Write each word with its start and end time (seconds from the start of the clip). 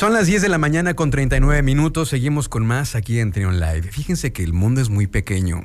Son 0.00 0.14
las 0.14 0.26
10 0.26 0.40
de 0.40 0.48
la 0.48 0.56
mañana 0.56 0.94
con 0.94 1.10
39 1.10 1.62
minutos. 1.62 2.08
Seguimos 2.08 2.48
con 2.48 2.64
más 2.64 2.94
aquí 2.94 3.18
en 3.18 3.32
Trion 3.32 3.60
Live. 3.60 3.82
Fíjense 3.92 4.32
que 4.32 4.42
el 4.42 4.54
mundo 4.54 4.80
es 4.80 4.88
muy 4.88 5.06
pequeño. 5.06 5.64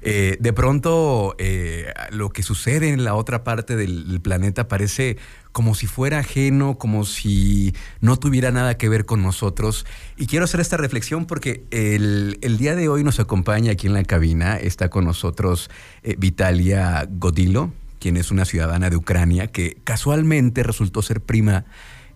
Eh, 0.00 0.38
de 0.40 0.52
pronto, 0.54 1.34
eh, 1.36 1.92
lo 2.10 2.30
que 2.30 2.42
sucede 2.42 2.88
en 2.88 3.04
la 3.04 3.14
otra 3.14 3.44
parte 3.44 3.76
del, 3.76 4.22
planeta 4.22 4.68
parece 4.68 5.18
como 5.52 5.74
si 5.74 5.86
fuera 5.86 6.20
ajeno, 6.20 6.78
como 6.78 7.04
si 7.04 7.74
no 8.00 8.16
tuviera 8.16 8.50
nada 8.52 8.78
que 8.78 8.88
ver 8.88 9.04
con 9.04 9.22
nosotros. 9.22 9.84
Y 10.16 10.28
quiero 10.28 10.46
hacer 10.46 10.60
esta 10.60 10.78
reflexión 10.78 11.26
porque 11.26 11.66
el, 11.70 12.38
día 12.56 12.74
de 12.74 12.88
hoy 12.88 13.04
nos 13.04 13.20
acompaña 13.20 13.72
aquí 13.72 13.86
en 13.86 13.92
la 13.92 14.02
cabina, 14.02 14.56
está 14.56 14.88
con 14.88 15.04
nosotros 15.04 15.68
eh, 16.02 16.16
Vitalia 16.18 17.06
Godilo, 17.10 17.70
quien 18.00 18.16
es 18.16 18.30
una 18.30 18.46
ciudadana 18.46 18.88
de 18.88 18.96
Ucrania 18.96 19.48
que 19.48 19.76
casualmente 19.84 20.62
resultó 20.62 21.02
ser 21.02 21.20
prima 21.20 21.66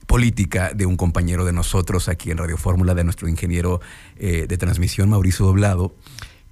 política 0.06 0.72
de 0.74 0.86
un 0.86 0.96
compañero 0.96 1.44
de 1.44 1.52
nosotros 1.52 2.08
aquí 2.08 2.30
en 2.30 2.38
Radio 2.38 2.56
Fórmula, 2.56 2.94
de 2.94 3.04
nuestro 3.04 3.28
ingeniero 3.28 3.80
eh, 4.16 4.46
de 4.48 4.58
transmisión, 4.58 5.08
Mauricio 5.10 5.46
Doblado. 5.46 5.94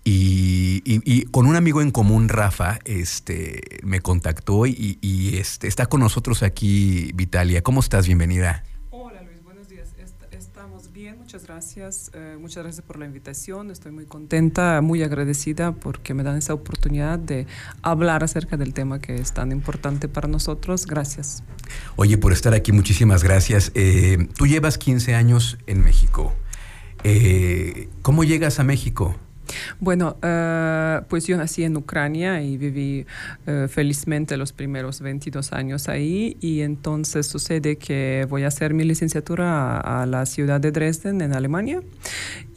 Y, 0.02 1.26
con 1.26 1.46
un 1.46 1.56
amigo 1.56 1.82
en 1.82 1.90
común, 1.90 2.28
Rafa, 2.28 2.78
este, 2.84 3.80
me 3.82 4.00
contactó 4.00 4.66
y, 4.66 4.98
este, 5.34 5.68
está 5.68 5.86
con 5.86 6.00
nosotros 6.00 6.42
aquí, 6.42 7.12
Vitalia. 7.14 7.62
¿Cómo 7.62 7.80
estás? 7.80 8.06
Bienvenida. 8.06 8.64
Muchas 11.30 11.46
gracias, 11.46 12.10
eh, 12.12 12.36
muchas 12.40 12.64
gracias 12.64 12.84
por 12.84 12.98
la 12.98 13.06
invitación. 13.06 13.70
Estoy 13.70 13.92
muy 13.92 14.04
contenta, 14.04 14.80
muy 14.80 15.04
agradecida 15.04 15.70
porque 15.70 16.12
me 16.12 16.24
dan 16.24 16.36
esa 16.36 16.54
oportunidad 16.54 17.20
de 17.20 17.46
hablar 17.82 18.24
acerca 18.24 18.56
del 18.56 18.74
tema 18.74 18.98
que 18.98 19.14
es 19.14 19.32
tan 19.32 19.52
importante 19.52 20.08
para 20.08 20.26
nosotros. 20.26 20.86
Gracias. 20.86 21.44
Oye, 21.94 22.18
por 22.18 22.32
estar 22.32 22.52
aquí, 22.52 22.72
muchísimas 22.72 23.22
gracias. 23.22 23.70
Eh, 23.76 24.26
tú 24.36 24.48
llevas 24.48 24.76
15 24.76 25.14
años 25.14 25.56
en 25.68 25.84
México. 25.84 26.34
Eh, 27.04 27.88
¿Cómo 28.02 28.24
llegas 28.24 28.58
a 28.58 28.64
México? 28.64 29.14
Bueno, 29.80 30.16
uh, 30.22 31.04
pues 31.08 31.26
yo 31.26 31.36
nací 31.36 31.64
en 31.64 31.76
Ucrania 31.76 32.42
y 32.42 32.56
viví 32.56 33.06
uh, 33.46 33.68
felizmente 33.68 34.36
los 34.36 34.52
primeros 34.52 35.00
22 35.00 35.52
años 35.52 35.88
ahí 35.88 36.36
y 36.40 36.60
entonces 36.60 37.26
sucede 37.26 37.76
que 37.76 38.26
voy 38.28 38.44
a 38.44 38.48
hacer 38.48 38.74
mi 38.74 38.84
licenciatura 38.84 39.78
a, 39.78 40.02
a, 40.02 40.06
la 40.06 40.26
ciudad 40.26 40.60
de 40.60 40.70
Dresden 40.70 41.20
en 41.20 41.34
Alemania 41.34 41.82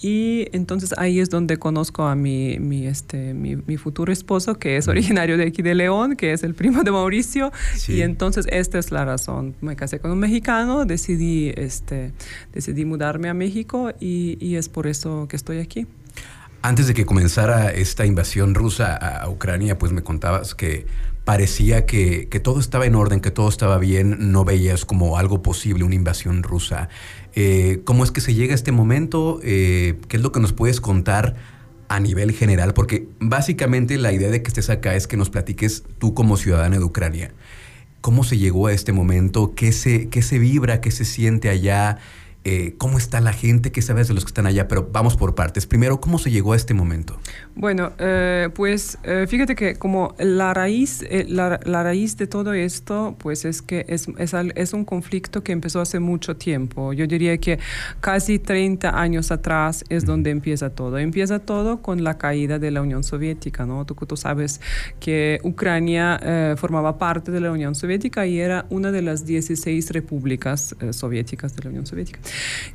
y 0.01 0.47
entonces 0.51 0.93
ahí 0.97 1.19
es 1.19 1.29
donde 1.29 1.57
conozco 1.57 2.03
a 2.03 2.15
mi, 2.15 2.59
mi, 2.59 2.87
este, 2.87 3.33
mi, 3.33 3.55
mi 3.55 3.77
futuro 3.77 4.11
esposo 4.11 4.55
que 4.55 4.77
es 4.77 4.87
originario 4.89 5.37
de 5.37 5.45
aquí 5.45 5.61
de 5.61 5.75
León, 5.75 6.15
que 6.15 6.33
es 6.33 6.43
el 6.43 6.53
primo 6.55 6.83
de 6.83 6.91
Mauricio 6.91 7.51
sí. 7.75 7.93
y 7.93 8.01
entonces 8.01 8.45
esta 8.49 8.79
es 8.79 8.91
la 8.91 9.05
razón. 9.05 9.55
Me 9.61 9.75
casé 9.75 9.99
con 9.99 10.11
un 10.11 10.19
mexicano, 10.19 10.85
decidí, 10.85 11.53
este, 11.55 12.11
decidí 12.51 12.85
mudarme 12.85 13.29
a 13.29 13.33
México 13.33 13.91
y, 13.99 14.37
y 14.45 14.57
es 14.57 14.69
por 14.69 14.87
eso 14.87 15.27
que 15.29 15.37
estoy 15.37 15.59
aquí. 15.59 15.87
Antes 16.65 16.87
de 16.87 16.93
que 16.93 17.05
comenzara 17.05 17.71
esta 17.71 18.05
invasión 18.05 18.55
rusa 18.55 18.95
a, 18.95 19.29
Ucrania, 19.29 19.77
pues 19.77 19.91
me 19.91 20.01
contabas 20.01 20.55
que 20.55 20.85
parecía 21.25 21.85
que, 21.85 22.25
todo 22.41 22.61
estaba 22.61 22.85
en 22.85 22.95
orden, 22.95 23.19
que 23.19 23.31
todo 23.31 23.49
estaba 23.49 23.77
bien, 23.79 24.31
no 24.31 24.45
veías 24.45 24.85
como 24.85 25.17
algo 25.17 25.41
posible 25.41 25.83
una 25.83 25.95
invasión 25.95 26.41
rusa. 26.41 26.87
Eh, 27.35 27.81
¿Cómo 27.83 28.05
es 28.05 28.11
que 28.11 28.21
se 28.21 28.33
llega 28.33 28.53
a 28.53 28.55
este 28.55 28.71
momento? 28.71 29.41
Eh, 29.43 29.99
¿Qué 30.07 30.15
es 30.15 30.23
lo 30.23 30.31
que 30.31 30.39
nos 30.39 30.53
puedes 30.53 30.79
contar 30.79 31.35
a 31.89 31.99
nivel 31.99 32.31
general? 32.31 32.73
Porque 32.73 33.09
básicamente 33.19 33.97
la 33.97 34.13
idea 34.13 34.29
de 34.29 34.41
que 34.41 34.47
estés 34.47 34.69
acá 34.69 34.95
es 34.95 35.05
que 35.05 35.17
nos 35.17 35.29
platiques 35.29 35.83
tú 35.97 36.13
como 36.13 36.37
ciudadana 36.37 36.77
de 36.77 36.83
Ucrania. 36.85 37.33
¿Cómo 37.99 38.23
se 38.23 38.37
llegó 38.37 38.67
a 38.67 38.71
este 38.71 38.93
momento? 38.93 39.53
¿Qué 39.53 39.73
se, 39.73 40.07
qué 40.07 40.21
se 40.21 40.39
vibra? 40.39 40.79
¿Qué 40.79 40.91
se 40.91 41.03
siente 41.03 41.49
allá? 41.49 41.97
Eh, 42.45 42.75
cómo 42.77 42.97
está 42.97 43.21
la 43.21 43.31
gente, 43.31 43.71
qué 43.71 43.81
sabes 43.81 44.09
de 44.09 44.13
los 44.13 44.25
que 44.25 44.29
están 44.29 44.45
allá, 44.45 44.67
pero 44.67 44.89
vamos 44.91 45.15
por 45.15 45.33
partes. 45.33 45.65
Primero, 45.65 46.01
¿cómo 46.01 46.19
se 46.19 46.29
llegó 46.29 46.51
a 46.51 46.57
este 46.57 46.73
momento? 46.73 47.17
Bueno, 47.55 47.93
eh, 47.99 48.49
pues 48.53 48.97
eh, 49.03 49.27
fíjate 49.29 49.55
que 49.55 49.75
como 49.75 50.13
la 50.19 50.53
raíz, 50.53 51.05
la, 51.29 51.57
la, 51.63 51.83
raíz 51.83 52.17
de 52.17 52.27
todo 52.27 52.53
esto, 52.53 53.15
pues 53.17 53.45
es 53.45 53.61
que 53.61 53.85
es, 53.87 54.09
es, 54.17 54.33
es, 54.55 54.73
un 54.73 54.83
conflicto 54.83 55.41
que 55.41 55.53
empezó 55.53 55.79
hace 55.79 56.01
mucho 56.01 56.35
tiempo. 56.35 56.91
Yo 56.91 57.07
diría 57.07 57.37
que 57.37 57.59
casi 58.01 58.39
30 58.39 58.99
años 58.99 59.31
atrás 59.31 59.85
es 59.87 60.05
donde 60.05 60.29
empieza 60.29 60.69
todo. 60.69 60.97
Empieza 60.97 61.39
todo 61.39 61.81
con 61.81 62.03
la 62.03 62.17
caída 62.17 62.59
de 62.59 62.71
la 62.71 62.81
Unión 62.81 63.05
Soviética, 63.05 63.65
¿no? 63.65 63.85
Tú, 63.85 63.95
tú 63.95 64.17
sabes 64.17 64.59
que 64.99 65.39
Ucrania 65.43 66.19
formaba 66.57 66.97
parte 66.97 67.31
de 67.31 67.39
la 67.39 67.51
Unión 67.51 67.73
Soviética 67.73 68.25
y 68.25 68.41
era 68.41 68.65
una 68.69 68.91
de 68.91 69.01
las 69.01 69.25
16 69.25 69.91
repúblicas 69.91 70.75
soviéticas 70.91 71.55
de 71.55 71.63
la 71.63 71.69
Unión 71.69 71.85
Soviética. 71.85 72.19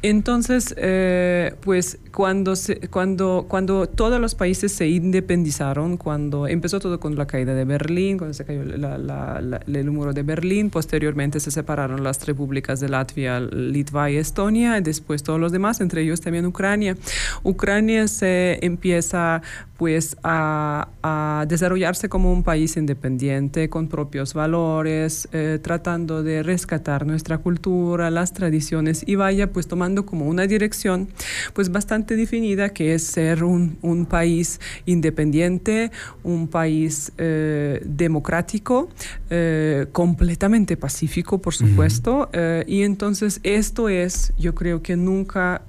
Entonces, 0.02 0.74
eh, 0.76 1.54
pues 1.60 1.98
cuando, 2.12 2.56
se, 2.56 2.88
cuando, 2.88 3.46
cuando 3.48 3.88
todos 3.88 4.20
los 4.20 4.34
países 4.34 4.72
se 4.72 4.88
independizaron, 4.88 5.96
cuando 5.96 6.46
empezó 6.46 6.80
todo 6.80 7.00
con 7.00 7.16
la 7.16 7.26
caída 7.26 7.54
de 7.54 7.64
Berlín, 7.64 8.18
cuando 8.18 8.34
se 8.34 8.44
cayó 8.44 8.64
la, 8.64 8.98
la, 8.98 9.40
la, 9.40 9.60
el 9.66 9.90
muro 9.90 10.12
de 10.12 10.22
Berlín, 10.22 10.70
posteriormente 10.70 11.40
se 11.40 11.50
separaron 11.50 12.02
las 12.02 12.24
repúblicas 12.26 12.80
de 12.80 12.88
Latvia, 12.88 13.40
Litva 13.40 14.10
y 14.10 14.16
Estonia, 14.16 14.78
y 14.78 14.82
después 14.82 15.22
todos 15.22 15.40
los 15.40 15.52
demás, 15.52 15.80
entre 15.80 16.02
ellos 16.02 16.20
también 16.20 16.46
Ucrania. 16.46 16.96
Ucrania 17.42 18.08
se 18.08 18.58
empieza 18.64 19.42
pues 19.76 20.16
a, 20.24 20.88
a 21.04 21.46
desarrollarse 21.46 22.08
como 22.08 22.32
un 22.32 22.42
país 22.42 22.76
independiente, 22.76 23.68
con 23.68 23.86
propios 23.88 24.34
valores, 24.34 25.28
eh, 25.32 25.60
tratando 25.62 26.24
de 26.24 26.42
rescatar 26.42 27.06
nuestra 27.06 27.38
cultura, 27.38 28.10
las 28.10 28.32
tradiciones 28.32 29.04
y 29.06 29.14
vaya 29.14 29.47
pues 29.48 29.66
tomando 29.66 30.06
como 30.06 30.26
una 30.26 30.46
dirección 30.46 31.08
pues 31.52 31.70
bastante 31.70 32.16
definida 32.16 32.70
que 32.70 32.94
es 32.94 33.02
ser 33.02 33.44
un, 33.44 33.78
un 33.82 34.06
país 34.06 34.60
independiente, 34.86 35.90
un 36.22 36.48
país 36.48 37.12
eh, 37.18 37.80
democrático, 37.84 38.88
eh, 39.30 39.86
completamente 39.92 40.76
pacífico 40.76 41.38
por 41.38 41.54
supuesto, 41.54 42.28
uh 42.32 42.36
-huh. 42.36 42.64
y 42.66 42.82
entonces 42.82 43.40
esto 43.42 43.88
es, 43.88 44.32
yo 44.38 44.54
creo 44.54 44.82
que 44.82 44.96
nunca, 44.96 45.62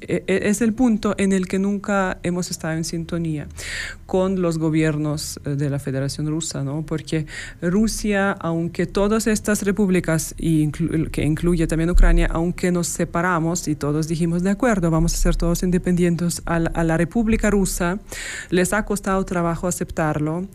es 0.00 0.60
el 0.60 0.72
punto 0.72 1.14
en 1.18 1.32
el 1.32 1.46
que 1.46 1.58
nunca 1.58 2.18
hemos 2.22 2.50
estado 2.50 2.74
en 2.74 2.84
sintonía 2.84 3.46
con 4.06 4.42
los 4.42 4.58
gobiernos 4.58 5.40
de 5.44 5.70
la 5.70 5.78
Federación 5.78 6.26
Rusa, 6.26 6.62
¿no? 6.62 6.84
Porque 6.86 7.26
Rusia, 7.60 8.32
aunque 8.32 8.86
todas 8.86 9.26
estas 9.26 9.62
repúblicas, 9.62 10.34
inclu 10.38 11.10
que 11.10 11.24
incluye 11.24 11.66
también 11.66 11.90
Ucrania, 11.90 12.28
aunque 12.30 12.70
nos 12.70 12.88
separamos 13.04 13.68
y 13.68 13.74
todos 13.74 14.08
dijimos, 14.08 14.42
de 14.42 14.50
acuerdo, 14.50 14.90
vamos 14.90 15.12
a 15.14 15.16
ser 15.16 15.36
todos 15.36 15.62
independientes 15.62 16.42
a 16.46 16.58
la, 16.58 16.70
a 16.70 16.84
la 16.84 16.96
República 16.96 17.50
Rusa, 17.50 17.98
les 18.50 18.72
ha 18.72 18.84
costado 18.84 19.24
trabajo 19.24 19.66
aceptarlo 19.68 20.46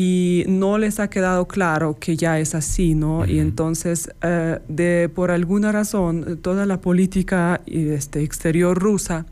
y 0.00 0.44
no 0.46 0.78
les 0.78 1.00
ha 1.00 1.10
quedado 1.10 1.48
claro 1.48 1.96
que 1.98 2.16
ya 2.16 2.38
es 2.38 2.54
así, 2.54 2.94
¿no? 2.94 3.18
Uh 3.18 3.22
-huh. 3.22 3.30
Y 3.30 3.40
entonces, 3.40 4.08
uh, 4.22 4.60
de, 4.68 5.10
por 5.12 5.32
alguna 5.32 5.72
razón, 5.72 6.38
toda 6.40 6.66
la 6.66 6.80
política 6.80 7.60
este, 7.66 8.22
exterior 8.22 8.78
rusa 8.78 9.26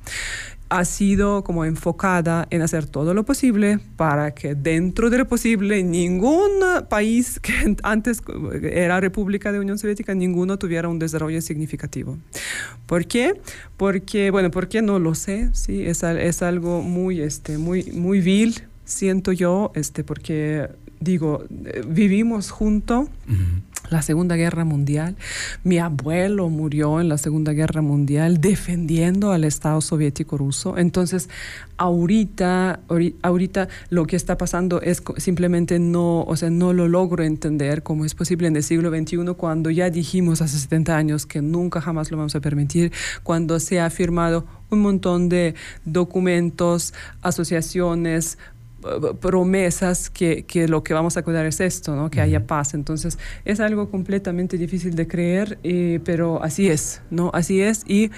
ha 0.69 0.85
sido 0.85 1.45
como 1.45 1.65
enfocada 1.65 2.47
en 2.51 2.63
hacer 2.63 2.87
todo 2.87 3.15
lo 3.15 3.25
posible 3.25 3.79
para 3.97 4.35
que 4.35 4.55
dentro 4.55 5.11
de 5.11 5.19
lo 5.19 5.29
posible 5.29 5.83
ningún 5.83 6.51
país 6.89 7.39
que 7.41 7.77
antes 7.83 8.23
era 8.63 9.01
República 9.01 9.53
de 9.53 9.61
Unión 9.61 9.79
Soviética, 9.79 10.15
ninguno 10.15 10.59
tuviera 10.59 10.89
un 10.89 10.99
desarrollo 10.99 11.41
significativo. 11.41 12.19
¿Por 12.87 13.07
qué? 13.07 13.41
Porque, 13.77 14.31
bueno, 14.31 14.51
¿por 14.51 14.69
qué 14.69 14.83
no 14.83 14.99
lo 14.99 15.15
sé? 15.15 15.51
Sí, 15.53 15.87
es, 15.87 16.03
es 16.03 16.43
algo 16.43 16.83
muy, 16.83 17.21
este, 17.21 17.59
muy, 17.59 17.85
muy 17.93 18.21
vil, 18.21 18.63
siento 18.85 19.33
yo, 19.33 19.73
este, 19.75 20.05
porque 20.05 20.69
digo, 21.01 21.45
vivimos 21.87 22.51
juntos. 22.51 23.09
Uh 23.29 23.33
-huh 23.33 23.66
la 23.91 24.03
Segunda 24.03 24.37
Guerra 24.37 24.65
Mundial. 24.65 25.17
Mi 25.65 25.79
abuelo 25.79 26.49
murió 26.49 27.01
en 27.01 27.09
la 27.09 27.19
Segunda 27.19 27.53
Guerra 27.53 27.83
Mundial 27.83 28.41
defendiendo 28.41 29.33
al 29.33 29.45
Estado 29.45 29.81
soviético 29.81 30.37
ruso. 30.37 30.79
Entonces, 30.79 31.29
ahorita, 31.77 32.81
ahorita 33.23 33.69
lo 33.91 34.07
que 34.07 34.17
está 34.17 34.39
pasando 34.39 34.81
es 34.81 35.03
simplemente 35.19 35.79
no, 35.79 36.23
o 36.23 36.37
sea, 36.37 36.51
no 36.51 36.73
lo 36.73 36.89
logro 36.89 37.23
entender 37.23 37.83
cómo 37.83 38.05
es 38.05 38.15
posible 38.15 38.49
en 38.49 38.57
el 38.57 38.63
siglo 38.63 38.91
XXI 38.91 39.35
cuando 39.37 39.71
ya 39.71 39.91
dijimos 39.91 40.43
hace 40.43 40.59
70 40.59 40.97
años 40.97 41.27
que 41.27 41.43
nunca 41.43 41.81
jamás 41.81 42.11
lo 42.11 42.17
vamos 42.17 42.35
a 42.35 42.41
permitir, 42.41 42.93
cuando 43.23 43.61
se 43.61 43.81
ha 43.81 43.91
firmado 43.91 44.47
un 44.71 44.81
montón 44.81 45.29
de 45.29 45.55
documentos, 45.85 46.93
asociaciones, 47.23 48.39
promesas 49.21 50.11
que, 50.11 50.45
que, 50.45 50.69
lo 50.69 50.83
que 50.83 50.95
vamos 50.95 51.17
a 51.17 51.23
cuidar 51.23 51.47
es 51.47 51.61
esto, 51.61 51.97
¿no? 51.97 52.11
que 52.11 52.19
uh 52.19 52.23
-huh. 52.23 52.25
haya 52.25 52.47
paz. 52.47 52.75
Entonces 52.75 53.19
es 53.45 53.61
algo 53.61 53.91
completamente 53.91 54.59
difícil 54.59 54.95
de 54.95 55.07
creer, 55.07 55.59
eh, 55.63 56.01
pero 56.05 56.43
así 56.43 56.69
es, 56.69 57.03
¿no? 57.11 57.31
Así 57.33 57.61
es 57.61 57.85
y 57.87 58.11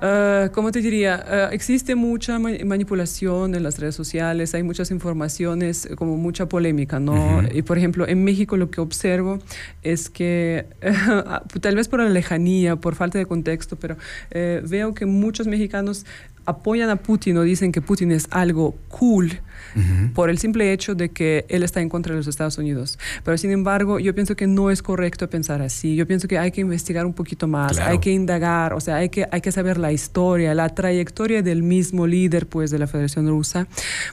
Uh, 0.00 0.48
¿Cómo 0.52 0.70
te 0.70 0.80
diría? 0.80 1.24
Uh, 1.26 1.52
existe 1.52 1.96
mucha 1.96 2.38
manipulación 2.38 3.56
en 3.56 3.64
las 3.64 3.80
redes 3.80 3.96
sociales, 3.96 4.54
hay 4.54 4.62
muchas 4.62 4.92
informaciones, 4.92 5.88
como 5.96 6.16
mucha 6.16 6.48
polémica, 6.48 7.00
¿no? 7.00 7.42
Y 7.52 7.62
por 7.62 7.78
ejemplo, 7.78 8.06
en 8.06 8.22
México 8.22 8.56
lo 8.56 8.70
que 8.70 8.80
observo 8.80 9.40
es 9.82 10.08
que, 10.08 10.66
uh, 10.84 11.48
tal 11.60 11.74
vez 11.74 11.88
por 11.88 12.00
la 12.00 12.08
lejanía, 12.10 12.76
por 12.76 12.94
falta 12.94 13.18
de 13.18 13.26
contexto, 13.26 13.74
pero 13.74 13.96
eh, 14.30 14.62
veo 14.64 14.94
que 14.94 15.04
muchos 15.04 15.48
mexicanos 15.48 16.06
apoyan 16.48 16.88
a 16.88 16.96
Putin 16.96 17.36
o 17.36 17.42
dicen 17.42 17.72
que 17.72 17.82
Putin 17.82 18.10
es 18.10 18.26
algo 18.30 18.74
cool 18.88 19.40
por 20.14 20.30
el 20.30 20.38
simple 20.38 20.72
hecho 20.72 20.94
de 20.94 21.10
que 21.10 21.44
él 21.48 21.62
está 21.62 21.80
en 21.80 21.88
contra 21.88 22.12
de 22.12 22.18
los 22.18 22.26
Estados 22.26 22.58
Unidos. 22.58 22.98
Pero 23.22 23.36
sin 23.38 23.50
embargo, 23.50 23.98
yo 23.98 24.14
pienso 24.14 24.34
que 24.34 24.46
no 24.46 24.70
es 24.70 24.82
correcto 24.82 25.28
pensar 25.28 25.62
así. 25.62 25.94
Yo 25.94 26.06
pienso 26.06 26.26
que 26.26 26.38
hay 26.38 26.50
que 26.50 26.60
investigar 26.60 27.06
un 27.06 27.12
poquito 27.12 27.46
más, 27.46 27.78
hay 27.78 27.98
que 27.98 28.10
indagar, 28.10 28.72
o 28.72 28.80
sea, 28.80 28.96
hay 28.96 29.08
que, 29.08 29.26
hay 29.30 29.40
que 29.40 29.52
saber 29.52 29.78
la 29.78 29.92
historia, 29.92 30.54
la 30.54 30.68
trayectoria 30.70 31.42
del 31.42 31.62
mismo 31.62 32.06
líder 32.06 32.46
pues, 32.46 32.70
de 32.70 32.78
la 32.78 32.86
Federación 32.86 33.28
Rusa, 33.28 33.66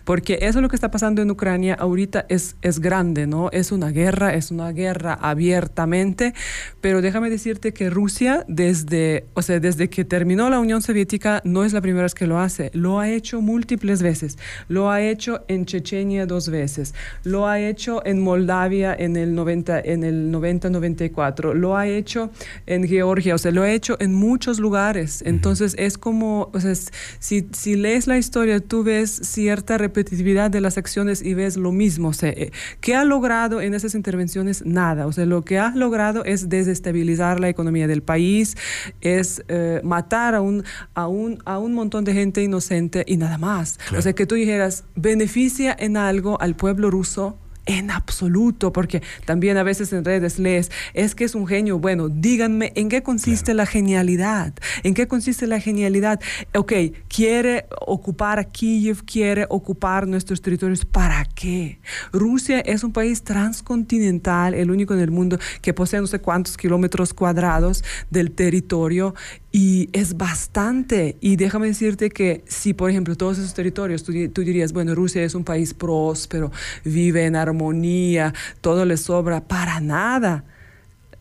porque 0.04 0.40
eso 0.42 0.60
es 0.60 0.62
lo 0.62 0.70
que 0.70 0.76
está 0.76 0.92
pasando 0.92 1.22
en 1.22 1.32
Ucrania 1.32 1.76
ahorita 1.76 2.26
es, 2.30 2.56
es 2.62 2.80
grande, 2.80 3.28
¿no? 3.28 3.50
Es 3.52 3.72
una 3.72 3.90
guerra, 3.90 4.34
es 4.34 4.52
una 4.52 4.72
guerra 4.72 5.14
abiertamente, 5.14 6.34
pero 6.82 7.02
déjame 7.02 7.30
decirte 7.30 7.74
que 7.74 7.90
Rusia 7.90 8.46
desde, 8.48 9.26
o 9.34 9.42
sea, 9.42 9.60
desde 9.60 9.90
que 9.90 10.06
terminó 10.06 10.50
la 10.50 10.60
Unión 10.60 10.82
Soviética 10.82 11.42
no 11.44 11.64
es 11.64 11.74
la 11.74 11.82
primera 11.82 12.04
vez 12.04 12.14
que 12.14 12.25
lo 12.28 12.40
hace, 12.40 12.72
lo 12.74 13.00
ha 13.00 13.10
hecho 13.10 13.42
múltiples 13.42 14.02
veces, 14.02 14.38
lo 14.68 14.90
ha 14.90 15.02
hecho 15.02 15.44
en 15.48 15.66
Chechenia 15.66 16.26
dos 16.26 16.50
veces, 16.50 16.94
lo 17.24 17.48
ha 17.48 17.60
hecho 17.60 18.06
en 18.06 18.22
Moldavia 18.22 18.96
en 18.98 19.16
el 19.18 19.36
90, 19.36 19.80
en 19.80 20.04
el 20.04 20.32
90-94, 20.32 21.54
lo 21.54 21.76
ha 21.78 21.88
hecho 21.88 22.32
en 22.66 22.88
Georgia, 22.88 23.36
o 23.36 23.38
sea, 23.38 23.52
lo 23.52 23.64
ha 23.64 23.72
hecho 23.72 23.98
en 24.00 24.14
muchos 24.14 24.60
lugares. 24.60 25.24
Entonces 25.26 25.76
es 25.78 25.98
como, 25.98 26.50
o 26.54 26.60
sea, 26.60 26.74
si, 27.20 27.48
si 27.52 27.76
lees 27.76 28.08
la 28.08 28.18
historia, 28.18 28.60
tú 28.60 28.84
ves 28.84 29.12
cierta 29.12 29.78
repetitividad 29.78 30.50
de 30.52 30.62
las 30.62 30.78
acciones 30.78 31.22
y 31.22 31.34
ves 31.34 31.58
lo 31.58 31.72
mismo. 31.72 32.10
O 32.10 32.14
sea, 32.14 32.30
eh, 32.30 32.52
¿qué 32.82 32.96
ha 32.96 33.04
logrado 33.04 33.62
en 33.62 33.74
esas 33.74 33.96
intervenciones? 33.96 34.66
Nada. 34.66 35.08
O 35.08 35.12
sea, 35.12 35.26
lo 35.26 35.44
que 35.44 35.60
ha 35.60 35.72
logrado 35.76 36.24
es 36.26 36.50
desestabilizar 36.50 37.40
la 37.40 37.50
economía 37.50 37.88
del 37.88 38.02
país, 38.02 38.56
es 39.02 39.44
eh, 39.48 39.82
matar 39.84 40.36
a 40.36 40.42
un, 40.42 40.64
a, 40.94 41.08
un, 41.08 41.40
a 41.46 41.60
un 41.60 41.74
montón 41.74 42.05
de 42.06 42.14
gente 42.14 42.42
inocente 42.42 43.04
y 43.06 43.18
nada 43.18 43.38
más. 43.38 43.80
O 43.98 44.02
sea, 44.02 44.14
que 44.14 44.26
tú 44.26 44.36
dijeras, 44.36 44.86
beneficia 44.96 45.76
en 45.78 45.98
algo 45.98 46.40
al 46.40 46.56
pueblo 46.56 46.90
ruso 46.90 47.38
en 47.66 47.92
absoluto, 47.92 48.72
porque 48.72 49.02
también 49.26 49.58
a 49.58 49.64
veces 49.64 49.92
en 49.94 50.06
redes 50.06 50.40
lees, 50.40 50.72
es 50.94 51.16
que 51.16 51.24
es 51.24 51.36
un 51.36 51.48
genio. 51.48 51.80
Bueno, 51.80 52.10
díganme, 52.10 52.72
¿en 52.76 52.90
qué 52.90 53.04
consiste 53.04 53.54
la 53.54 53.66
genialidad? 53.66 54.54
¿En 54.84 54.94
qué 54.94 55.08
consiste 55.08 55.48
la 55.48 55.60
genialidad? 55.60 56.20
Ok, 56.54 56.74
quiere 57.08 57.66
ocupar 57.86 58.40
a 58.40 58.44
Kiev, 58.44 59.04
quiere 59.06 59.46
ocupar 59.50 60.08
nuestros 60.08 60.42
territorios. 60.42 60.86
¿Para 60.86 61.26
qué? 61.26 61.80
Rusia 62.12 62.60
es 62.60 62.84
un 62.84 62.94
país 62.94 63.24
transcontinental, 63.24 64.54
el 64.54 64.72
único 64.72 64.94
en 64.94 65.00
el 65.00 65.12
mundo 65.12 65.38
que 65.62 65.74
posee 65.74 66.00
no 66.00 66.08
sé 66.08 66.20
cuántos 66.20 66.58
kilómetros 66.58 67.14
cuadrados 67.14 67.84
del 68.10 68.32
territorio 68.32 69.14
y 69.52 69.90
es 69.94 70.18
bastante. 70.18 71.18
Y 71.22 71.38
déjame 71.38 71.68
decirte 71.68 72.10
que 72.10 72.44
si, 72.46 72.74
por 72.74 72.90
ejemplo, 72.90 73.16
todos 73.16 73.38
esos 73.38 73.54
territorios, 73.54 74.04
tú, 74.04 74.12
tú 74.34 74.42
dirías, 74.42 74.74
bueno, 74.74 74.94
Rusia 74.96 75.24
es 75.24 75.34
un 75.34 75.46
país 75.46 75.74
próspero, 75.74 76.52
vive 76.84 77.26
en 77.26 77.38
armonía, 77.38 77.55
armonía, 77.56 78.34
todo 78.62 78.86
le 78.86 78.98
sobra, 78.98 79.42
para 79.42 79.80
nada. 79.80 80.44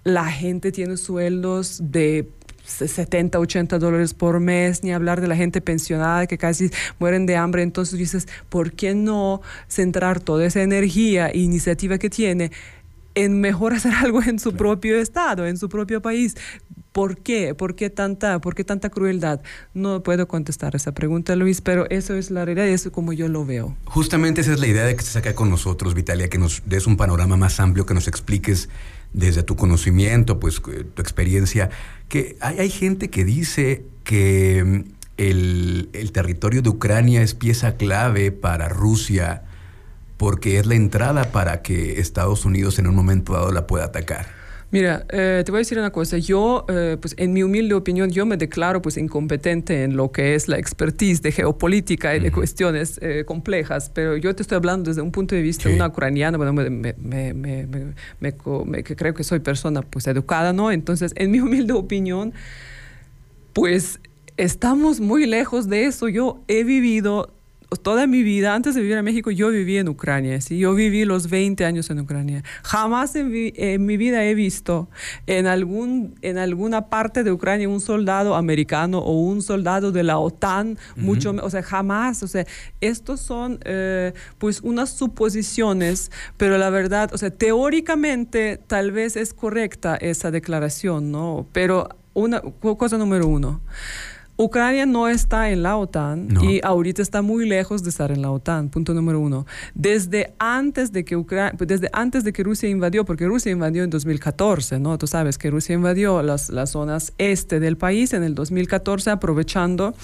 La 0.02 0.26
gente 0.26 0.72
tiene 0.72 0.96
sueldos 0.96 1.80
de 1.80 2.28
70, 2.66 3.38
80 3.38 3.78
dólares 3.78 4.14
por 4.14 4.40
mes, 4.40 4.82
ni 4.82 4.92
hablar 4.92 5.20
de 5.20 5.28
la 5.28 5.36
gente 5.36 5.60
pensionada 5.60 6.26
que 6.26 6.36
casi 6.36 6.70
mueren 6.98 7.26
de 7.26 7.36
hambre. 7.36 7.62
Entonces 7.62 7.98
dices, 7.98 8.28
¿por 8.48 8.72
qué 8.72 8.94
no 8.94 9.40
centrar 9.68 10.20
toda 10.20 10.44
esa 10.44 10.62
energía 10.62 11.28
e 11.28 11.38
iniciativa 11.38 11.98
que 11.98 12.10
tiene 12.10 12.50
en 13.14 13.40
mejor 13.40 13.72
hacer 13.74 13.92
algo 13.94 14.22
en 14.22 14.38
su 14.38 14.54
propio 14.54 14.98
estado, 14.98 15.46
en 15.46 15.56
su 15.56 15.68
propio 15.68 16.02
país? 16.02 16.36
¿Por 16.94 17.18
qué? 17.18 17.56
¿Por 17.56 17.74
qué 17.74 17.90
tanta, 17.90 18.38
por 18.38 18.54
qué 18.54 18.62
tanta 18.62 18.88
crueldad? 18.88 19.40
No 19.74 20.04
puedo 20.04 20.28
contestar 20.28 20.76
esa 20.76 20.92
pregunta, 20.92 21.34
Luis, 21.34 21.60
pero 21.60 21.90
eso 21.90 22.14
es 22.14 22.30
la 22.30 22.44
realidad 22.44 22.68
y 22.68 22.70
eso 22.72 22.90
es 22.90 22.94
como 22.94 23.12
yo 23.12 23.26
lo 23.26 23.44
veo. 23.44 23.76
Justamente 23.86 24.42
esa 24.42 24.52
es 24.52 24.60
la 24.60 24.68
idea 24.68 24.84
de 24.84 24.94
que 24.94 25.00
estés 25.00 25.16
acá 25.16 25.34
con 25.34 25.50
nosotros, 25.50 25.94
Vitalia, 25.94 26.28
que 26.28 26.38
nos 26.38 26.62
des 26.66 26.86
un 26.86 26.96
panorama 26.96 27.36
más 27.36 27.58
amplio, 27.58 27.84
que 27.84 27.94
nos 27.94 28.06
expliques 28.06 28.68
desde 29.12 29.42
tu 29.42 29.56
conocimiento, 29.56 30.38
pues 30.38 30.62
eh, 30.72 30.84
tu 30.94 31.02
experiencia, 31.02 31.68
que 32.08 32.36
hay, 32.38 32.60
hay 32.60 32.70
gente 32.70 33.10
que 33.10 33.24
dice 33.24 33.84
que 34.04 34.62
mm, 34.64 34.92
el, 35.16 35.88
el 35.94 36.12
territorio 36.12 36.62
de 36.62 36.68
Ucrania 36.68 37.22
es 37.22 37.34
pieza 37.34 37.76
clave 37.76 38.30
para 38.30 38.68
Rusia 38.68 39.42
porque 40.16 40.60
es 40.60 40.66
la 40.66 40.76
entrada 40.76 41.32
para 41.32 41.60
que 41.60 41.98
Estados 41.98 42.44
Unidos 42.44 42.78
en 42.78 42.86
un 42.86 42.94
momento 42.94 43.32
dado 43.32 43.50
la 43.50 43.66
pueda 43.66 43.86
atacar. 43.86 44.43
Mira, 44.74 45.06
eh, 45.10 45.44
te 45.46 45.52
voy 45.52 45.58
a 45.58 45.60
decir 45.60 45.78
una 45.78 45.92
cosa. 45.92 46.18
Yo, 46.18 46.66
eh, 46.68 46.96
pues 47.00 47.14
en 47.16 47.32
mi 47.32 47.44
humilde 47.44 47.74
opinión, 47.74 48.10
yo 48.10 48.26
me 48.26 48.36
declaro 48.36 48.82
pues 48.82 48.96
incompetente 48.96 49.84
en 49.84 49.96
lo 49.96 50.10
que 50.10 50.34
es 50.34 50.48
la 50.48 50.58
expertise 50.58 51.22
de 51.22 51.30
geopolítica 51.30 52.16
y 52.16 52.18
de 52.18 52.32
cuestiones 52.32 52.98
eh, 53.00 53.22
complejas, 53.24 53.92
pero 53.94 54.16
yo 54.16 54.34
te 54.34 54.42
estoy 54.42 54.56
hablando 54.56 54.90
desde 54.90 55.00
un 55.00 55.12
punto 55.12 55.36
de 55.36 55.42
vista 55.42 55.68
de 55.68 55.76
una 55.76 55.86
ucraniana, 55.86 56.38
bueno, 56.38 56.52
me, 56.52 56.70
me, 56.70 57.34
me, 57.34 58.82
que 58.82 58.96
creo 58.96 59.14
que 59.14 59.22
soy 59.22 59.38
persona 59.38 59.82
pues 59.82 60.08
educada, 60.08 60.52
¿no? 60.52 60.72
Entonces, 60.72 61.12
en 61.14 61.30
mi 61.30 61.38
humilde 61.38 61.72
opinión, 61.72 62.34
pues 63.52 64.00
estamos 64.36 64.98
muy 64.98 65.24
lejos 65.26 65.68
de 65.68 65.84
eso. 65.84 66.08
Yo 66.08 66.42
he 66.48 66.64
vivido 66.64 67.32
toda 67.76 68.06
mi 68.06 68.22
vida, 68.22 68.54
antes 68.54 68.74
de 68.74 68.80
vivir 68.80 68.96
en 68.96 69.04
México, 69.04 69.30
yo 69.30 69.50
viví 69.50 69.78
en 69.78 69.88
Ucrania, 69.88 70.40
¿sí? 70.40 70.58
yo 70.58 70.74
viví 70.74 71.04
los 71.04 71.28
20 71.28 71.64
años 71.64 71.90
en 71.90 72.00
Ucrania. 72.00 72.42
Jamás 72.62 73.14
en, 73.16 73.30
mi 73.84 73.96
vida 73.96 74.24
he 74.24 74.34
visto 74.34 74.88
en, 75.26 75.46
algún, 75.46 76.14
en 76.22 76.38
alguna 76.38 76.88
parte 76.88 77.24
de 77.24 77.32
Ucrania 77.32 77.68
un 77.68 77.80
soldado 77.80 78.34
americano 78.34 78.98
o 78.98 79.20
un 79.20 79.42
soldado 79.42 79.92
de 79.92 80.02
la 80.02 80.18
OTAN, 80.18 80.78
mucho, 80.96 81.34
o 81.42 81.50
sea, 81.50 81.62
jamás, 81.62 82.22
o 82.22 82.26
sea, 82.26 82.46
estos 82.80 83.20
son 83.20 83.58
eh, 83.64 84.12
pues 84.38 84.60
unas 84.60 84.90
suposiciones, 84.90 86.10
pero 86.36 86.58
la 86.58 86.70
verdad, 86.70 87.10
o 87.12 87.18
sea, 87.18 87.30
teóricamente 87.30 88.60
tal 88.66 88.92
vez 88.92 89.16
es 89.16 89.34
correcta 89.34 89.96
esa 89.96 90.30
declaración, 90.30 91.10
¿no? 91.10 91.46
Pero 91.52 91.88
una 92.14 92.40
cosa 92.60 92.96
número 92.96 93.26
uno. 93.26 93.60
Ucrania 94.36 94.84
no 94.84 95.08
está 95.08 95.50
en 95.50 95.62
la 95.62 95.76
OTAN 95.76 96.28
y 96.42 96.60
ahorita 96.64 97.02
está 97.02 97.22
muy 97.22 97.48
lejos 97.48 97.84
de 97.84 97.90
estar 97.90 98.10
en 98.10 98.20
la 98.20 98.32
OTAN, 98.32 98.68
punto 98.68 98.92
número 98.92 99.20
uno. 99.20 99.46
Desde 99.74 100.34
antes 100.38 100.90
de 100.90 101.04
que 101.04 101.16
pues, 101.16 101.68
desde 101.68 101.88
antes 101.92 102.24
de 102.24 102.32
que 102.32 102.42
Rusia 102.42 102.68
invadió, 102.68 103.04
porque 103.04 103.26
Rusia 103.26 103.52
invadió 103.52 103.84
en 103.84 103.90
2014, 103.90 104.80
¿no? 104.80 104.98
Tú 104.98 105.06
sabes 105.06 105.38
que 105.38 105.50
Rusia 105.50 105.74
invadió 105.74 106.22
las, 106.22 106.50
las 106.50 106.70
zonas 106.70 107.12
este 107.18 107.60
del 107.60 107.76
país 107.76 108.12
en 108.12 108.24
el 108.24 108.34
2014 108.34 109.10
aprovechando 109.10 109.94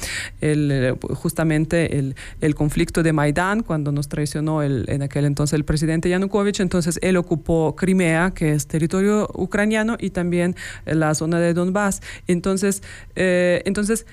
el, 0.41 0.71
eh, 0.71 0.97
justamente 1.15 1.99
el, 1.99 2.15
el 2.41 2.55
conflicto 2.55 3.03
de 3.03 3.13
Maidán 3.13 3.65
cuando 3.65 3.91
nos 3.91 4.09
traicionó 4.09 4.63
el, 4.63 4.85
en 4.89 5.03
aquel 5.03 5.25
entonces 5.25 5.55
el 5.55 5.65
presidente 5.65 6.09
Yanukovych. 6.09 6.61
Entonces 6.61 7.01
él 7.03 7.17
ocupó 7.17 7.75
Crimea, 7.75 8.31
que 8.31 8.53
es 8.53 8.69
territorio 8.69 9.29
ucraniano, 9.35 9.97
y 9.99 10.11
también 10.11 10.55
la 10.85 11.15
zona 11.15 11.41
de 11.41 11.53
Donbass. 11.55 12.01
Entonces, 12.27 12.83
eh, 13.17 13.63
entonces 13.65 14.07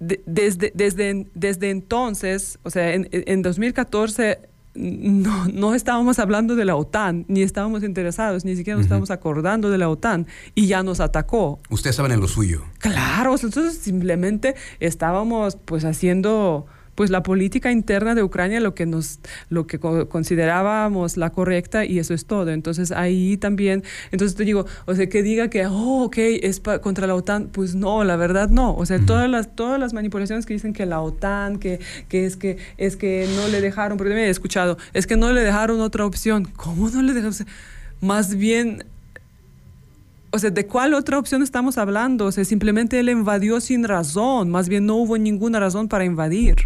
desde, 0.00 0.72
desde, 0.74 1.26
desde 1.34 1.70
entonces, 1.70 2.58
o 2.62 2.70
sea, 2.70 2.94
en, 2.94 3.08
en 3.10 3.42
2014 3.42 4.38
no, 4.74 5.46
no, 5.46 5.74
estábamos 5.74 6.20
hablando 6.20 6.54
de 6.54 6.64
la 6.64 6.76
OTAN, 6.76 7.24
ni 7.26 7.42
estábamos 7.42 7.82
interesados, 7.82 8.44
ni 8.44 8.54
siquiera 8.54 8.76
nos 8.76 8.84
estábamos 8.84 9.10
acordando 9.10 9.70
de 9.70 9.78
la 9.78 9.88
OTAN 9.88 10.28
y 10.54 10.68
ya 10.68 10.84
nos 10.84 11.00
atacó. 11.00 11.58
Ustedes 11.68 11.94
estaban 11.94 12.12
en 12.12 12.20
lo 12.20 12.28
suyo. 12.28 12.62
Claro, 12.78 13.34
entonces 13.34 13.78
simplemente 13.78 14.54
estábamos 14.78 15.56
pues 15.56 15.84
haciendo 15.84 16.66
pues 16.98 17.10
la 17.10 17.22
política 17.22 17.70
interna 17.70 18.16
de 18.16 18.24
Ucrania 18.24 18.58
lo 18.58 18.74
que 18.74 18.84
nos 18.84 19.20
lo 19.50 19.68
que 19.68 19.78
considerábamos 19.78 21.16
la 21.16 21.30
correcta 21.30 21.84
y 21.84 22.00
eso 22.00 22.12
es 22.12 22.26
todo. 22.26 22.50
Entonces 22.50 22.90
ahí 22.90 23.36
también, 23.36 23.84
entonces 24.10 24.36
te 24.36 24.44
digo, 24.44 24.66
o 24.84 24.96
sea, 24.96 25.08
que 25.08 25.22
diga 25.22 25.48
que, 25.48 25.64
oh, 25.64 26.02
ok, 26.06 26.16
es 26.18 26.60
contra 26.82 27.06
la 27.06 27.14
OTAN, 27.14 27.50
pues 27.52 27.76
no, 27.76 28.02
la 28.02 28.16
verdad 28.16 28.48
no. 28.48 28.74
O 28.74 28.84
sea, 28.84 28.98
todas 28.98 29.30
las 29.30 29.54
todas 29.54 29.78
las 29.78 29.92
manipulaciones 29.92 30.44
que 30.44 30.54
dicen 30.54 30.72
que 30.72 30.86
la 30.86 31.00
OTAN, 31.00 31.60
que, 31.60 31.78
que 32.08 32.26
es 32.26 32.36
que 32.36 32.58
es 32.78 32.96
que 32.96 33.28
no 33.36 33.46
le 33.46 33.60
dejaron, 33.60 33.96
porque 33.96 34.14
me 34.14 34.24
he 34.24 34.30
escuchado, 34.30 34.76
es 34.92 35.06
que 35.06 35.16
no 35.16 35.32
le 35.32 35.42
dejaron 35.42 35.80
otra 35.80 36.04
opción. 36.04 36.48
¿Cómo 36.56 36.90
no 36.90 37.00
le 37.02 37.14
dejaron? 37.14 37.46
más 38.00 38.34
bien 38.34 38.84
o 40.30 40.38
sea, 40.38 40.50
¿de 40.50 40.66
cuál 40.66 40.94
otra 40.94 41.18
opción 41.18 41.42
estamos 41.42 41.78
hablando? 41.78 42.26
O 42.26 42.32
sea, 42.32 42.44
simplemente 42.44 42.98
él 43.00 43.08
invadió 43.08 43.60
sin 43.60 43.84
razón, 43.84 44.50
más 44.50 44.68
bien 44.68 44.86
no 44.86 44.96
hubo 44.96 45.16
ninguna 45.16 45.60
razón 45.60 45.88
para 45.88 46.04
invadir. 46.04 46.56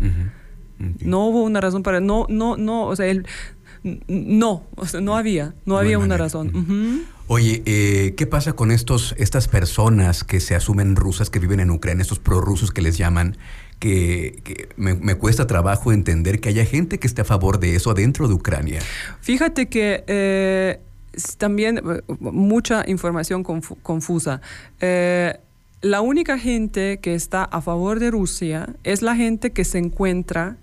No 1.00 1.26
hubo 1.28 1.44
una 1.44 1.60
razón 1.60 1.82
para, 1.82 2.00
no, 2.00 2.26
no, 2.28 2.56
no, 2.56 2.86
o 2.86 2.96
sea, 2.96 3.06
él, 3.06 3.24
no, 4.08 4.64
no 5.00 5.16
había, 5.16 5.54
no, 5.64 5.78
había 5.78 5.98
una 5.98 6.16
razón. 6.16 7.06
Oye, 7.28 7.62
eh, 7.66 8.14
¿qué 8.16 8.26
pasa 8.26 8.52
con 8.52 8.70
estos, 8.70 9.14
estas 9.16 9.48
personas 9.48 10.24
que 10.24 10.40
se 10.40 10.54
asumen 10.54 10.96
rusas, 10.96 11.30
que 11.30 11.38
viven 11.38 11.60
en 11.60 11.70
Ucrania, 11.70 12.02
estos 12.02 12.18
prorrusos 12.18 12.72
que 12.72 12.82
les 12.82 12.98
llaman? 12.98 13.36
Que, 13.78 14.68
me, 14.76 15.14
cuesta 15.16 15.46
trabajo 15.46 15.92
entender 15.92 16.40
que 16.40 16.48
haya 16.48 16.64
gente 16.64 16.98
que 16.98 17.06
esté 17.06 17.22
a 17.22 17.24
favor 17.24 17.58
de 17.58 17.74
eso 17.74 17.94
dentro 17.94 18.28
de 18.28 18.34
Ucrania. 18.34 18.80
Fíjate 19.20 19.68
que 19.68 20.04
eh, 20.06 20.80
también 21.38 21.78
eh, 21.78 22.02
mucha 22.18 22.84
información 22.88 23.42
confusa. 23.42 24.40
Eh, 24.80 25.38
la 25.82 26.00
única 26.00 26.38
gente 26.38 27.00
que 27.00 27.14
está 27.14 27.42
a 27.42 27.60
favor 27.60 27.98
de 27.98 28.12
Rusia 28.12 28.68
es 28.84 29.02
la 29.02 29.16
gente 29.16 29.50
que 29.50 29.64
se 29.64 29.78
encuentra 29.78 30.56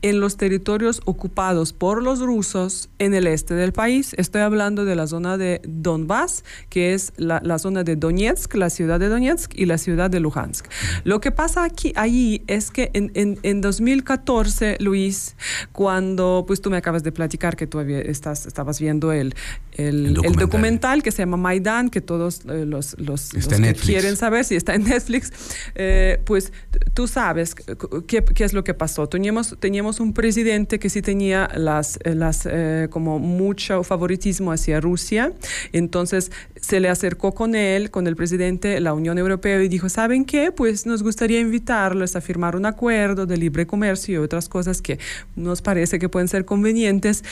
en 0.00 0.18
los 0.18 0.38
territorios 0.38 1.02
ocupados 1.04 1.74
por 1.74 2.02
los 2.02 2.20
rusos 2.20 2.88
en 2.98 3.12
el 3.12 3.26
este 3.26 3.54
del 3.54 3.74
país. 3.74 4.14
Estoy 4.16 4.40
hablando 4.40 4.86
de 4.86 4.96
la 4.96 5.06
zona 5.06 5.36
de 5.36 5.60
Donbass, 5.64 6.42
que 6.70 6.94
es 6.94 7.12
la, 7.18 7.58
zona 7.58 7.84
de 7.84 7.96
Donetsk, 7.96 8.54
la 8.54 8.70
ciudad 8.70 8.98
de 8.98 9.08
Donetsk 9.08 9.52
y 9.54 9.66
la 9.66 9.76
ciudad 9.76 10.08
de 10.08 10.20
Luhansk. 10.20 10.66
Lo 11.04 11.20
que 11.20 11.32
pasa 11.32 11.64
aquí, 11.64 11.92
allí, 11.94 12.42
es 12.46 12.70
que 12.70 12.90
en, 12.94 13.12
en, 13.14 13.60
2014, 13.60 14.78
Luis, 14.80 15.36
cuando, 15.72 16.44
pues 16.46 16.62
tú 16.62 16.70
me 16.70 16.78
acabas 16.78 17.02
de 17.02 17.12
platicar 17.12 17.56
que 17.56 17.66
tú 17.66 17.80
estás, 17.80 18.46
estabas 18.46 18.80
viendo 18.80 19.12
el, 19.12 19.34
el, 19.72 20.14
documental. 20.14 21.02
que 21.02 21.10
se 21.10 21.22
llama 21.22 21.36
Maidan, 21.36 21.90
que 21.90 22.00
todos 22.00 22.40
eh, 22.48 22.64
los, 22.64 22.98
los, 22.98 23.28
que 23.30 23.74
quieren 23.74 24.16
saber 24.16 24.46
si 24.46 24.61
está 24.62 24.74
en 24.74 24.84
Netflix, 24.84 25.32
eh, 25.74 26.20
pues 26.24 26.52
tú 26.94 27.08
sabes 27.08 27.54
qué, 27.54 28.24
qué, 28.24 28.44
es 28.44 28.52
lo 28.52 28.64
que 28.64 28.74
pasó. 28.74 29.08
Teníamos, 29.08 29.56
teníamos 29.58 30.00
un 30.00 30.12
presidente 30.12 30.78
que 30.78 30.88
sí 30.88 31.02
tenía 31.02 31.48
las, 31.54 31.98
las, 32.04 32.46
eh, 32.50 32.88
como 32.90 33.18
mucho 33.18 33.82
favoritismo 33.82 34.52
hacia 34.52 34.80
Rusia, 34.80 35.32
entonces 35.72 36.30
se 36.60 36.80
le 36.80 36.88
acercó 36.88 37.32
con 37.32 37.54
él, 37.54 37.90
con 37.90 38.06
el 38.06 38.14
presidente, 38.16 38.80
la 38.80 38.94
Unión 38.94 39.18
Europea 39.18 39.62
y 39.62 39.68
dijo, 39.68 39.88
¿saben 39.88 40.24
qué? 40.24 40.52
Pues 40.52 40.86
nos 40.86 41.02
gustaría 41.02 41.40
invitarlos 41.40 42.14
a 42.14 42.20
firmar 42.20 42.54
un 42.56 42.66
acuerdo 42.66 43.26
de 43.26 43.36
libre 43.36 43.66
comercio 43.66 44.14
y 44.14 44.24
otras 44.24 44.48
cosas 44.48 44.80
que 44.80 44.98
nos 45.34 45.60
parece 45.60 45.98
que 45.98 46.08
pueden 46.08 46.28
ser 46.28 46.44
convenientes, 46.44 47.24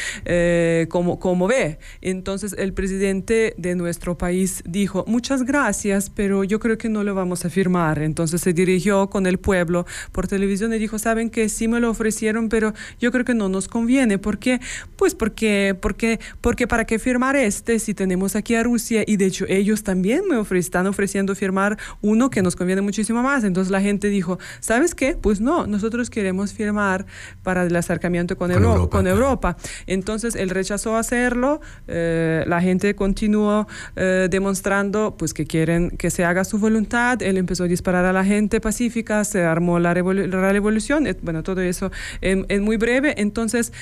como, 0.89 1.19
como 1.19 1.47
ve. 1.47 1.79
Entonces 2.01 2.55
el 2.59 2.73
presidente 2.73 3.55
de 3.57 3.75
nuestro 3.77 4.19
país 4.19 4.63
dijo, 4.67 5.05
muchas 5.07 5.45
gracias, 5.45 6.11
pero 6.11 6.45
yo 6.45 6.59
creo 6.59 6.79
que 6.79 6.89
no 6.89 7.05
lo 7.05 7.15
vamos 7.21 7.45
a 7.45 7.51
firmar. 7.51 8.01
Entonces 8.01 8.41
se 8.41 8.53
dirigió 8.53 9.09
con 9.11 9.27
el 9.27 9.39
pueblo 9.39 9.87
por 10.13 10.27
televisión 10.27 10.73
y 10.73 10.79
dijo, 10.79 10.99
saben 10.99 11.31
que 11.31 11.49
sí 11.49 11.69
me 11.69 11.81
lo 11.81 11.91
ofrecieron, 11.91 12.49
pero 12.49 12.73
yo 12.99 13.13
creo 13.13 13.25
que 13.25 13.35
no 13.35 13.49
nos 13.49 13.69
conviene. 13.69 14.19
¿Por 14.19 14.39
qué? 14.39 14.61
Pues 14.97 15.15
porque, 15.15 15.77
porque, 15.81 16.19
porque 16.41 16.67
para 16.67 16.85
qué 16.87 16.99
firmar 16.99 17.37
este 17.37 17.79
si 17.79 17.95
tenemos 17.95 18.37
aquí 18.37 18.55
a 18.55 18.63
Rusia 18.63 19.05
y 19.07 19.17
de 19.17 19.27
hecho 19.27 19.45
ellos 19.49 19.83
también 19.83 20.23
me 20.29 20.41
están 20.59 20.87
ofreciendo 20.87 21.35
firmar 21.35 21.79
uno 22.01 22.31
que 22.31 22.43
nos 22.43 22.57
conviene 22.57 22.81
muchísimo 22.81 23.23
más. 23.23 23.45
Entonces 23.45 23.71
la 23.71 23.81
gente 23.81 24.09
dijo, 24.09 24.39
¿sabes 24.61 24.95
qué? 24.95 25.17
Pues 25.21 25.41
no, 25.41 25.67
nosotros 25.67 26.11
queremos 26.11 26.53
firmar 26.53 27.07
para 27.43 27.65
el 27.65 27.77
acercamiento 27.77 28.37
con, 28.37 28.51
Europa, 28.51 28.89
con 28.91 29.07
Europa. 29.07 29.57
Entonces 29.87 30.35
él 30.35 30.51
rechazó 30.51 30.97
hacerlo, 30.97 31.61
eh, 31.87 32.45
la 32.47 32.61
gente 32.61 32.95
continuó 32.95 33.69
eh, 33.97 34.29
demostrando 34.31 35.17
pues 35.19 35.35
que 35.35 35.47
quieren 35.47 35.91
que 35.91 36.11
se 36.11 36.25
haga 36.25 36.45
su 36.45 36.59
voluntad 36.59 37.10
él 37.21 37.37
empezó 37.37 37.65
a 37.65 37.69
disparar 37.69 38.05
a 38.05 38.13
la 38.13 38.25
gente 38.25 38.61
pacífica, 38.61 39.25
se 39.25 39.43
armó 39.45 39.79
la, 39.79 39.95
revolución, 39.95 41.07
bueno, 41.23 41.43
todo 41.43 41.61
eso 41.61 41.91
en 42.21 42.65
muy 42.65 42.77
breve. 42.77 43.15
Entonces, 43.19 43.73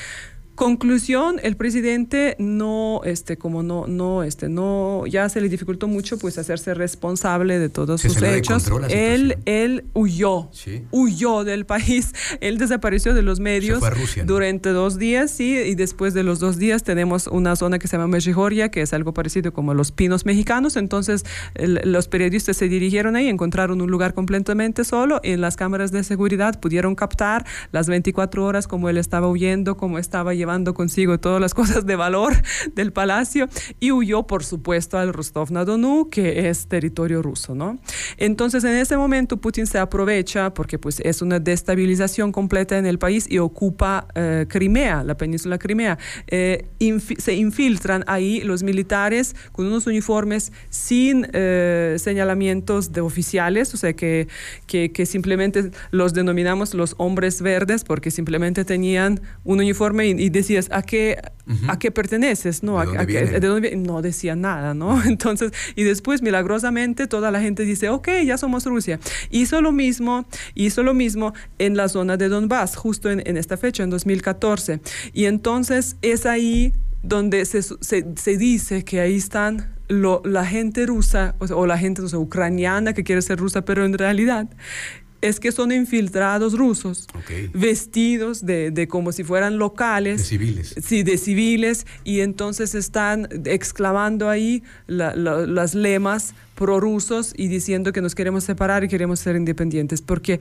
Conclusión, 0.58 1.36
el 1.44 1.56
presidente 1.56 2.34
no, 2.40 3.00
este, 3.04 3.38
como 3.38 3.62
no, 3.62 3.86
no, 3.86 4.24
este, 4.24 4.48
no, 4.48 5.06
ya 5.06 5.28
se 5.28 5.40
le 5.40 5.48
dificultó 5.48 5.86
mucho 5.86 6.18
pues 6.18 6.36
hacerse 6.36 6.74
responsable 6.74 7.60
de 7.60 7.68
todos 7.68 8.00
sus 8.00 8.20
hechos. 8.20 8.68
Él, 8.88 9.38
él 9.44 9.84
huyó, 9.94 10.50
huyó 10.90 11.44
del 11.44 11.64
país, 11.64 12.12
él 12.40 12.58
desapareció 12.58 13.14
de 13.14 13.22
los 13.22 13.38
medios 13.38 13.80
durante 14.26 14.70
dos 14.70 14.98
días, 14.98 15.30
sí, 15.30 15.56
y 15.56 15.76
después 15.76 16.12
de 16.12 16.24
los 16.24 16.40
dos 16.40 16.58
días 16.58 16.82
tenemos 16.82 17.28
una 17.28 17.54
zona 17.54 17.78
que 17.78 17.86
se 17.86 17.96
llama 17.96 18.08
Mejigoria, 18.08 18.68
que 18.68 18.82
es 18.82 18.92
algo 18.92 19.14
parecido 19.14 19.52
como 19.52 19.74
los 19.74 19.92
pinos 19.92 20.26
mexicanos, 20.26 20.76
entonces 20.76 21.24
los 21.54 22.08
periodistas 22.08 22.56
se 22.56 22.68
dirigieron 22.68 23.14
ahí, 23.14 23.28
encontraron 23.28 23.80
un 23.80 23.92
lugar 23.92 24.12
completamente 24.12 24.82
solo, 24.82 25.20
y 25.22 25.30
en 25.30 25.40
las 25.40 25.54
cámaras 25.54 25.92
de 25.92 26.02
seguridad 26.02 26.58
pudieron 26.58 26.96
captar 26.96 27.46
las 27.70 27.86
24 27.86 28.44
horas 28.44 28.66
como 28.66 28.88
él 28.88 28.98
estaba 28.98 29.28
huyendo, 29.28 29.76
como 29.76 30.00
estaba 30.00 30.34
llevando 30.34 30.47
llevando 30.48 30.72
consigo 30.72 31.20
todas 31.20 31.42
las 31.42 31.52
cosas 31.60 31.84
de 31.84 31.94
valor 31.94 32.32
del 32.74 32.90
palacio 32.90 33.48
y 33.80 33.92
huyó, 33.92 34.26
por 34.26 34.44
supuesto, 34.44 34.96
al 34.96 35.12
Rostov-na-Donu, 35.12 36.08
que 36.08 36.48
es 36.48 36.68
territorio 36.68 37.20
ruso, 37.20 37.54
¿no? 37.54 37.78
Entonces, 38.16 38.64
en 38.64 38.72
ese 38.72 38.96
momento, 38.96 39.36
Putin 39.36 39.66
se 39.66 39.78
aprovecha 39.78 40.54
porque 40.54 40.78
pues, 40.78 41.00
es 41.00 41.20
una 41.20 41.38
destabilización 41.38 42.32
completa 42.32 42.78
en 42.78 42.86
el 42.86 42.98
país 42.98 43.26
y 43.28 43.38
ocupa 43.38 44.08
eh, 44.14 44.46
Crimea, 44.48 45.04
la 45.04 45.18
península 45.18 45.58
Crimea. 45.58 45.98
Eh, 46.28 46.64
se 47.18 47.34
infiltran 47.34 48.04
ahí 48.06 48.40
los 48.40 48.62
militares 48.62 49.36
con 49.52 49.66
unos 49.66 49.86
uniformes 49.86 50.50
sin 50.70 51.26
eh, 51.34 51.96
señalamientos 51.98 52.92
de 52.92 53.02
oficiales, 53.02 53.74
o 53.74 53.76
sea, 53.76 53.92
que, 53.92 54.28
que, 54.66 54.92
que 54.92 55.04
simplemente 55.04 55.72
los 55.90 56.14
denominamos 56.14 56.72
los 56.72 56.94
hombres 56.96 57.42
verdes 57.42 57.84
porque 57.84 58.10
simplemente 58.10 58.64
tenían 58.64 59.20
un 59.44 59.58
uniforme 59.58 60.06
y, 60.06 60.10
y 60.10 60.37
decías, 60.38 60.68
¿a 60.70 60.82
qué, 60.82 61.20
¿a 61.68 61.78
qué 61.78 61.90
perteneces? 61.90 62.62
¿no? 62.62 62.78
¿De, 62.84 63.40
dónde 63.40 63.76
no 63.76 64.02
decía 64.02 64.36
nada, 64.36 64.74
¿no? 64.74 65.02
Entonces, 65.04 65.52
y 65.76 65.84
después 65.84 66.22
milagrosamente 66.22 67.06
toda 67.06 67.30
la 67.30 67.40
gente 67.40 67.64
dice, 67.64 67.88
ok, 67.88 68.08
ya 68.24 68.38
somos 68.38 68.64
Rusia. 68.64 68.98
Hizo 69.30 69.60
lo 69.60 69.72
mismo, 69.72 70.26
hizo 70.54 70.82
lo 70.82 70.94
mismo 70.94 71.34
en 71.58 71.76
la 71.76 71.88
zona 71.88 72.16
de 72.16 72.28
Donbass, 72.28 72.76
justo 72.76 73.10
en, 73.10 73.36
esta 73.36 73.56
fecha, 73.56 73.82
en 73.82 73.90
2014. 73.90 74.80
Y 75.12 75.26
entonces 75.26 75.96
es 76.02 76.26
ahí 76.26 76.72
donde 77.02 77.44
se, 77.44 77.62
se, 77.62 78.36
dice 78.36 78.84
que 78.84 79.00
ahí 79.00 79.16
están 79.16 79.74
la 79.88 80.44
gente 80.44 80.84
rusa 80.86 81.34
o, 81.38 81.66
la 81.66 81.78
gente 81.78 82.02
ucraniana 82.02 82.92
que 82.92 83.04
quiere 83.04 83.22
ser 83.22 83.38
rusa, 83.38 83.64
pero 83.64 83.84
en 83.84 83.96
realidad 83.96 84.48
es 85.20 85.40
que 85.40 85.52
son 85.52 85.72
infiltrados 85.72 86.56
rusos, 86.56 87.06
vestidos 87.52 88.44
de, 88.44 88.86
como 88.88 89.12
si 89.12 89.24
fueran 89.24 89.58
locales. 89.58 90.18
De 90.18 90.24
civiles. 90.24 90.74
Sí, 90.80 91.02
de 91.02 91.18
civiles, 91.18 91.86
y 92.04 92.20
entonces 92.20 92.74
están 92.74 93.28
exclamando 93.44 94.28
ahí 94.28 94.62
las 94.86 95.74
lemas 95.74 96.34
prorrusos 96.54 97.34
y 97.36 97.48
diciendo 97.48 97.92
que 97.92 98.00
nos 98.00 98.14
queremos 98.14 98.44
separar 98.44 98.84
y 98.84 98.88
queremos 98.88 99.20
ser 99.20 99.36
independientes. 99.36 100.02
Porque, 100.02 100.40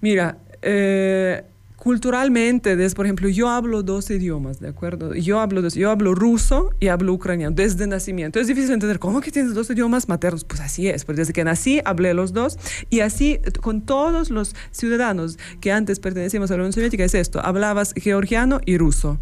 mira, 0.00 0.38
eh, 0.62 1.44
culturalmente, 1.78 2.76
por 2.90 3.06
ejemplo, 3.06 3.28
yo 3.28 3.48
hablo 3.48 3.84
dos 3.84 4.10
idiomas, 4.10 4.58
¿de 4.58 4.68
acuerdo? 4.68 5.14
Yo 5.14 5.38
hablo, 5.38 5.66
yo 5.68 5.90
hablo 5.90 6.14
ruso 6.14 6.70
y 6.80 6.88
hablo 6.88 7.12
ucraniano 7.12 7.54
desde 7.54 7.86
nacimiento. 7.86 8.40
Es 8.40 8.48
difícil 8.48 8.72
entender, 8.72 8.98
¿cómo 8.98 9.20
que 9.20 9.30
tienes 9.30 9.54
dos 9.54 9.70
idiomas 9.70 10.08
maternos? 10.08 10.44
Pues 10.44 10.60
así 10.60 10.88
es, 10.88 11.04
porque 11.04 11.20
desde 11.20 11.32
que 11.32 11.44
nací 11.44 11.80
hablé 11.84 12.14
los 12.14 12.32
dos 12.32 12.58
y 12.90 13.00
así 13.00 13.38
con 13.60 13.82
todos 13.82 14.30
los 14.30 14.56
ciudadanos 14.72 15.38
que 15.60 15.70
antes 15.70 16.00
pertenecíamos 16.00 16.50
a 16.50 16.54
la 16.54 16.62
Unión 16.62 16.72
Soviética 16.72 17.04
es 17.04 17.14
esto, 17.14 17.40
hablabas 17.40 17.94
georgiano 17.96 18.60
y 18.66 18.76
ruso. 18.76 19.20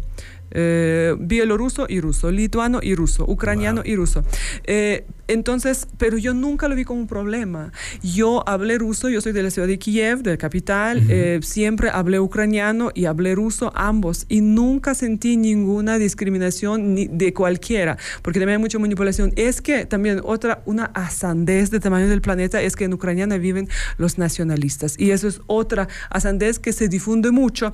Eh, 0.51 1.15
bielorruso 1.19 1.85
y 1.89 1.99
ruso, 1.99 2.31
lituano 2.31 2.79
y 2.81 2.95
ruso, 2.95 3.25
ucraniano 3.27 3.81
y 3.83 3.95
ruso. 3.95 4.23
Eh, 4.63 5.05
entonces, 5.27 5.87
pero 5.97 6.17
yo 6.17 6.33
nunca 6.33 6.67
lo 6.67 6.75
vi 6.75 6.85
como 6.85 7.01
un 7.01 7.07
problema. 7.07 7.73
Yo 8.01 8.47
hablé 8.47 8.77
ruso, 8.77 9.09
yo 9.09 9.19
soy 9.19 9.33
de 9.33 9.43
la 9.43 9.51
ciudad 9.51 9.67
de 9.67 9.77
Kiev, 9.77 10.23
de 10.23 10.31
la 10.31 10.37
capital, 10.37 11.03
eh, 11.09 11.39
siempre 11.43 11.89
hablé 11.89 12.19
ucraniano 12.19 12.91
y 12.93 13.05
hablé 13.05 13.35
ruso 13.35 13.71
ambos 13.75 14.25
y 14.29 14.39
nunca 14.39 14.95
sentí 14.95 15.35
ninguna 15.35 15.97
discriminación 15.97 16.93
ni 16.93 17.07
de 17.07 17.33
cualquiera, 17.33 17.97
porque 18.21 18.39
también 18.39 18.57
hay 18.57 18.61
mucha 18.61 18.79
manipulación. 18.79 19.33
Es 19.35 19.61
que 19.61 19.85
también 19.85 20.21
otra, 20.23 20.61
una 20.65 20.85
asandez 20.93 21.71
de 21.71 21.81
tamaño 21.81 22.07
del 22.07 22.21
planeta 22.21 22.61
es 22.61 22.75
que 22.77 22.85
en 22.85 22.93
Ucrania 22.93 23.27
viven 23.37 23.67
los 23.97 24.17
nacionalistas 24.17 24.95
y 24.97 25.11
eso 25.11 25.27
es 25.27 25.41
otra 25.47 25.87
asandez 26.09 26.59
que 26.59 26.71
se 26.71 26.87
difunde 26.87 27.31
mucho 27.31 27.73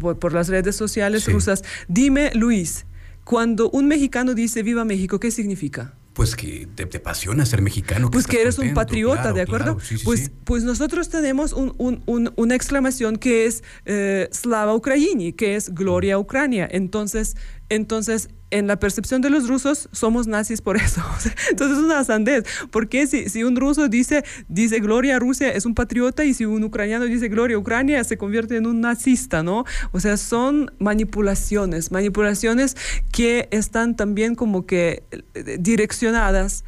por, 0.00 0.32
las 0.32 0.48
redes 0.48 0.76
sociales 0.76 1.30
rusas 1.30 1.62
Dime, 2.00 2.30
Luis, 2.32 2.86
cuando 3.24 3.68
un 3.68 3.86
mexicano 3.86 4.32
dice 4.32 4.62
viva 4.62 4.86
México, 4.86 5.20
¿qué 5.20 5.30
significa? 5.30 5.92
Pues 6.14 6.34
que 6.34 6.66
te, 6.74 6.84
apasiona 6.96 7.44
ser 7.44 7.60
mexicano. 7.60 8.10
pues 8.10 8.26
que 8.26 8.40
eres 8.40 8.58
un 8.58 8.72
patriota, 8.72 9.34
¿de 9.34 9.42
acuerdo? 9.42 9.76
pues, 10.06 10.32
pues 10.44 10.64
nosotros 10.64 11.10
tenemos 11.10 11.52
una 11.52 12.54
exclamación 12.54 13.16
que 13.16 13.44
es 13.44 13.62
eh, 13.84 14.30
Slava 14.32 14.74
Ukraini, 14.74 15.34
que 15.34 15.56
es 15.56 15.74
Gloria 15.74 16.18
Ucrania. 16.18 16.66
Entonces, 16.72 17.36
Entonces, 17.68 18.30
en 18.50 18.66
la 18.66 18.78
percepción 18.78 19.20
de 19.22 19.30
los 19.30 19.48
rusos, 19.48 19.88
somos 19.92 20.26
nazis 20.26 20.60
por 20.60 20.76
eso. 20.76 21.02
Entonces 21.50 21.78
es 21.78 21.84
una 21.84 22.04
sandez. 22.04 22.44
Porque 22.70 23.06
si, 23.06 23.28
si 23.28 23.44
un 23.44 23.56
ruso 23.56 23.88
dice, 23.88 24.24
dice 24.48 24.80
gloria 24.80 25.16
a 25.16 25.18
Rusia, 25.18 25.50
es 25.52 25.66
un 25.66 25.74
patriota, 25.74 26.24
y 26.24 26.34
si 26.34 26.44
un 26.44 26.62
ucraniano 26.64 27.04
dice 27.04 27.28
gloria 27.28 27.56
a 27.56 27.60
Ucrania, 27.60 28.02
se 28.04 28.16
convierte 28.16 28.56
en 28.56 28.66
un 28.66 28.80
nazista, 28.80 29.42
¿no? 29.42 29.64
O 29.92 30.00
sea, 30.00 30.16
son 30.16 30.72
manipulaciones, 30.78 31.90
manipulaciones 31.90 32.76
que 33.12 33.48
están 33.50 33.96
también 33.96 34.34
como 34.34 34.66
que 34.66 35.02
eh, 35.10 35.56
direccionadas 35.58 36.64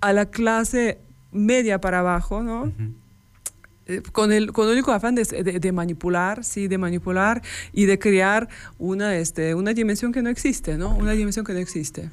a 0.00 0.12
la 0.12 0.26
clase 0.26 0.98
media 1.32 1.80
para 1.80 2.00
abajo, 2.00 2.42
¿no? 2.42 2.72
Con 4.12 4.32
el, 4.32 4.52
con 4.52 4.66
el 4.66 4.74
único 4.74 4.92
afán 4.92 5.14
de, 5.14 5.24
de, 5.24 5.72
manipular, 5.72 6.44
sí, 6.44 6.68
de 6.68 6.78
manipular 6.78 7.42
y 7.72 7.86
de 7.86 7.98
crear 7.98 8.48
una, 8.78 9.16
este, 9.16 9.54
una 9.54 9.72
dimensión 9.72 10.12
que 10.12 10.22
no 10.22 10.30
existe, 10.30 10.76
¿no? 10.76 10.90
Una 10.94 11.12
dimensión 11.12 11.44
que 11.44 11.52
no 11.52 11.58
existe. 11.58 12.10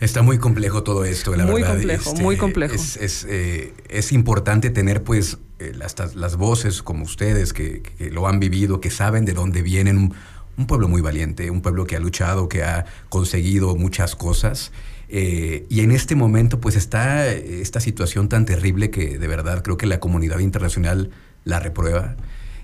Está 0.00 0.22
muy 0.22 0.38
complejo 0.38 0.84
todo 0.84 1.04
esto, 1.04 1.34
la 1.34 1.44
muy 1.44 1.62
verdad. 1.62 1.74
Complejo, 1.74 2.14
muy 2.14 2.34
este, 2.34 2.40
complejo, 2.40 2.74
Es, 2.74 2.96
es, 2.96 3.26
eh, 3.28 3.74
es 3.88 4.12
importante 4.12 4.70
tener, 4.70 5.02
pues, 5.02 5.38
eh, 5.58 5.72
las, 5.76 6.14
las, 6.14 6.36
voces 6.36 6.82
como 6.82 7.02
ustedes 7.02 7.52
que, 7.52 7.82
que, 7.82 8.10
lo 8.10 8.28
han 8.28 8.38
vivido, 8.38 8.80
que 8.80 8.90
saben 8.90 9.24
de 9.24 9.32
dónde 9.32 9.62
vienen. 9.62 9.98
Un, 9.98 10.14
un, 10.56 10.66
pueblo 10.68 10.86
muy 10.86 11.00
valiente, 11.00 11.50
un 11.50 11.62
pueblo 11.62 11.84
que 11.84 11.96
ha 11.96 12.00
luchado, 12.00 12.48
que 12.48 12.62
ha 12.62 12.86
conseguido 13.08 13.74
muchas 13.74 14.14
cosas. 14.14 14.70
Eh, 15.08 15.66
y 15.68 15.80
en 15.80 15.90
este 15.90 16.14
momento 16.14 16.60
pues 16.60 16.76
está 16.76 17.26
esta 17.32 17.80
situación 17.80 18.28
tan 18.28 18.44
terrible 18.44 18.90
que 18.90 19.18
de 19.18 19.26
verdad 19.26 19.62
creo 19.62 19.78
que 19.78 19.86
la 19.86 20.00
comunidad 20.00 20.38
internacional 20.40 21.10
la 21.44 21.60
reprueba. 21.60 22.16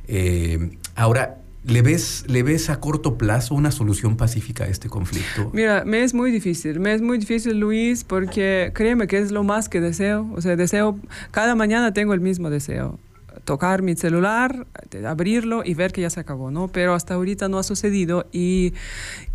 Eh, 0.09 0.77
ahora, 0.95 1.39
¿Le 1.67 1.81
ves, 1.81 2.25
¿Le 2.29 2.43
ves 2.43 2.69
a 2.69 2.79
corto 2.79 3.17
plazo 3.17 3.55
una 3.55 3.71
solución 3.71 4.19
pacífica 4.19 4.65
a 4.65 4.67
este 4.67 4.91
conflicto? 4.91 5.51
Mira, 5.55 5.83
me 5.87 6.03
es 6.03 6.13
muy 6.13 6.31
difícil, 6.31 6.79
me 6.79 6.93
es 6.93 7.01
muy 7.01 7.17
difícil, 7.17 7.59
Luis, 7.59 8.05
porque 8.05 8.71
créeme 8.75 9.07
que 9.07 9.17
es 9.17 9.33
lo 9.33 9.45
más 9.45 9.71
que 9.71 9.81
deseo. 9.81 10.31
O 10.35 10.43
sea, 10.43 10.57
deseo, 10.57 11.01
cada 11.31 11.55
mañana 11.55 11.95
tengo 11.95 12.13
el 12.13 12.21
mismo 12.21 12.51
deseo 12.51 12.99
tocar 13.45 13.83
mi 13.83 13.95
celular, 13.97 14.67
abrirlo 15.07 15.63
y 15.65 15.75
ver 15.75 15.93
que 15.93 16.01
ya 16.01 16.11
se 16.11 16.21
acabó, 16.21 16.51
¿no? 16.51 16.69
Pero 16.69 16.95
hasta 16.95 17.15
ahorita 17.15 17.49
no 17.49 17.59
ha 17.59 17.63
sucedido 17.63 18.27
y, 18.33 18.75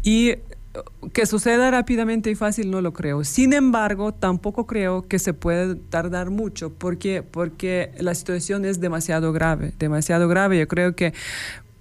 y 0.03 0.35
que 1.13 1.25
suceda 1.25 1.71
rápidamente 1.71 2.29
y 2.31 2.35
fácil 2.35 2.71
no 2.71 2.81
lo 2.81 2.93
creo. 2.93 3.23
Sin 3.23 3.53
embargo, 3.53 4.13
tampoco 4.13 4.65
creo 4.65 5.07
que 5.07 5.19
se 5.19 5.33
puede 5.33 5.75
tardar 5.75 6.29
mucho 6.29 6.73
porque 6.73 7.23
porque 7.23 7.91
la 7.99 8.15
situación 8.15 8.65
es 8.65 8.79
demasiado 8.79 9.31
grave, 9.33 9.73
demasiado 9.77 10.27
grave. 10.27 10.59
Yo 10.59 10.67
creo 10.67 10.95
que 10.95 11.13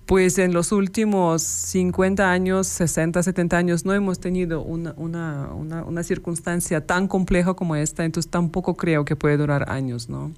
pues 0.09 0.39
en 0.39 0.55
los 0.55 0.73
últimos 0.73 1.43
50 1.43 2.33
años, 2.33 2.67
60, 2.67 3.23
70 3.23 3.59
años, 3.59 3.85
no 3.85 3.93
hemos 3.93 4.19
tenido 4.19 4.63
una, 4.63 4.95
una, 4.97 5.51
una, 5.53 5.85
una 5.85 6.03
circunstancia 6.03 6.87
tan 6.87 7.09
compleja 7.09 7.53
como 7.53 7.77
esta, 7.77 8.07
entonces 8.07 8.31
tampoco 8.31 8.75
creo 8.75 9.05
que 9.05 9.17
puede 9.17 9.37
durar 9.37 9.71
años, 9.71 10.09
¿no? 10.09 10.33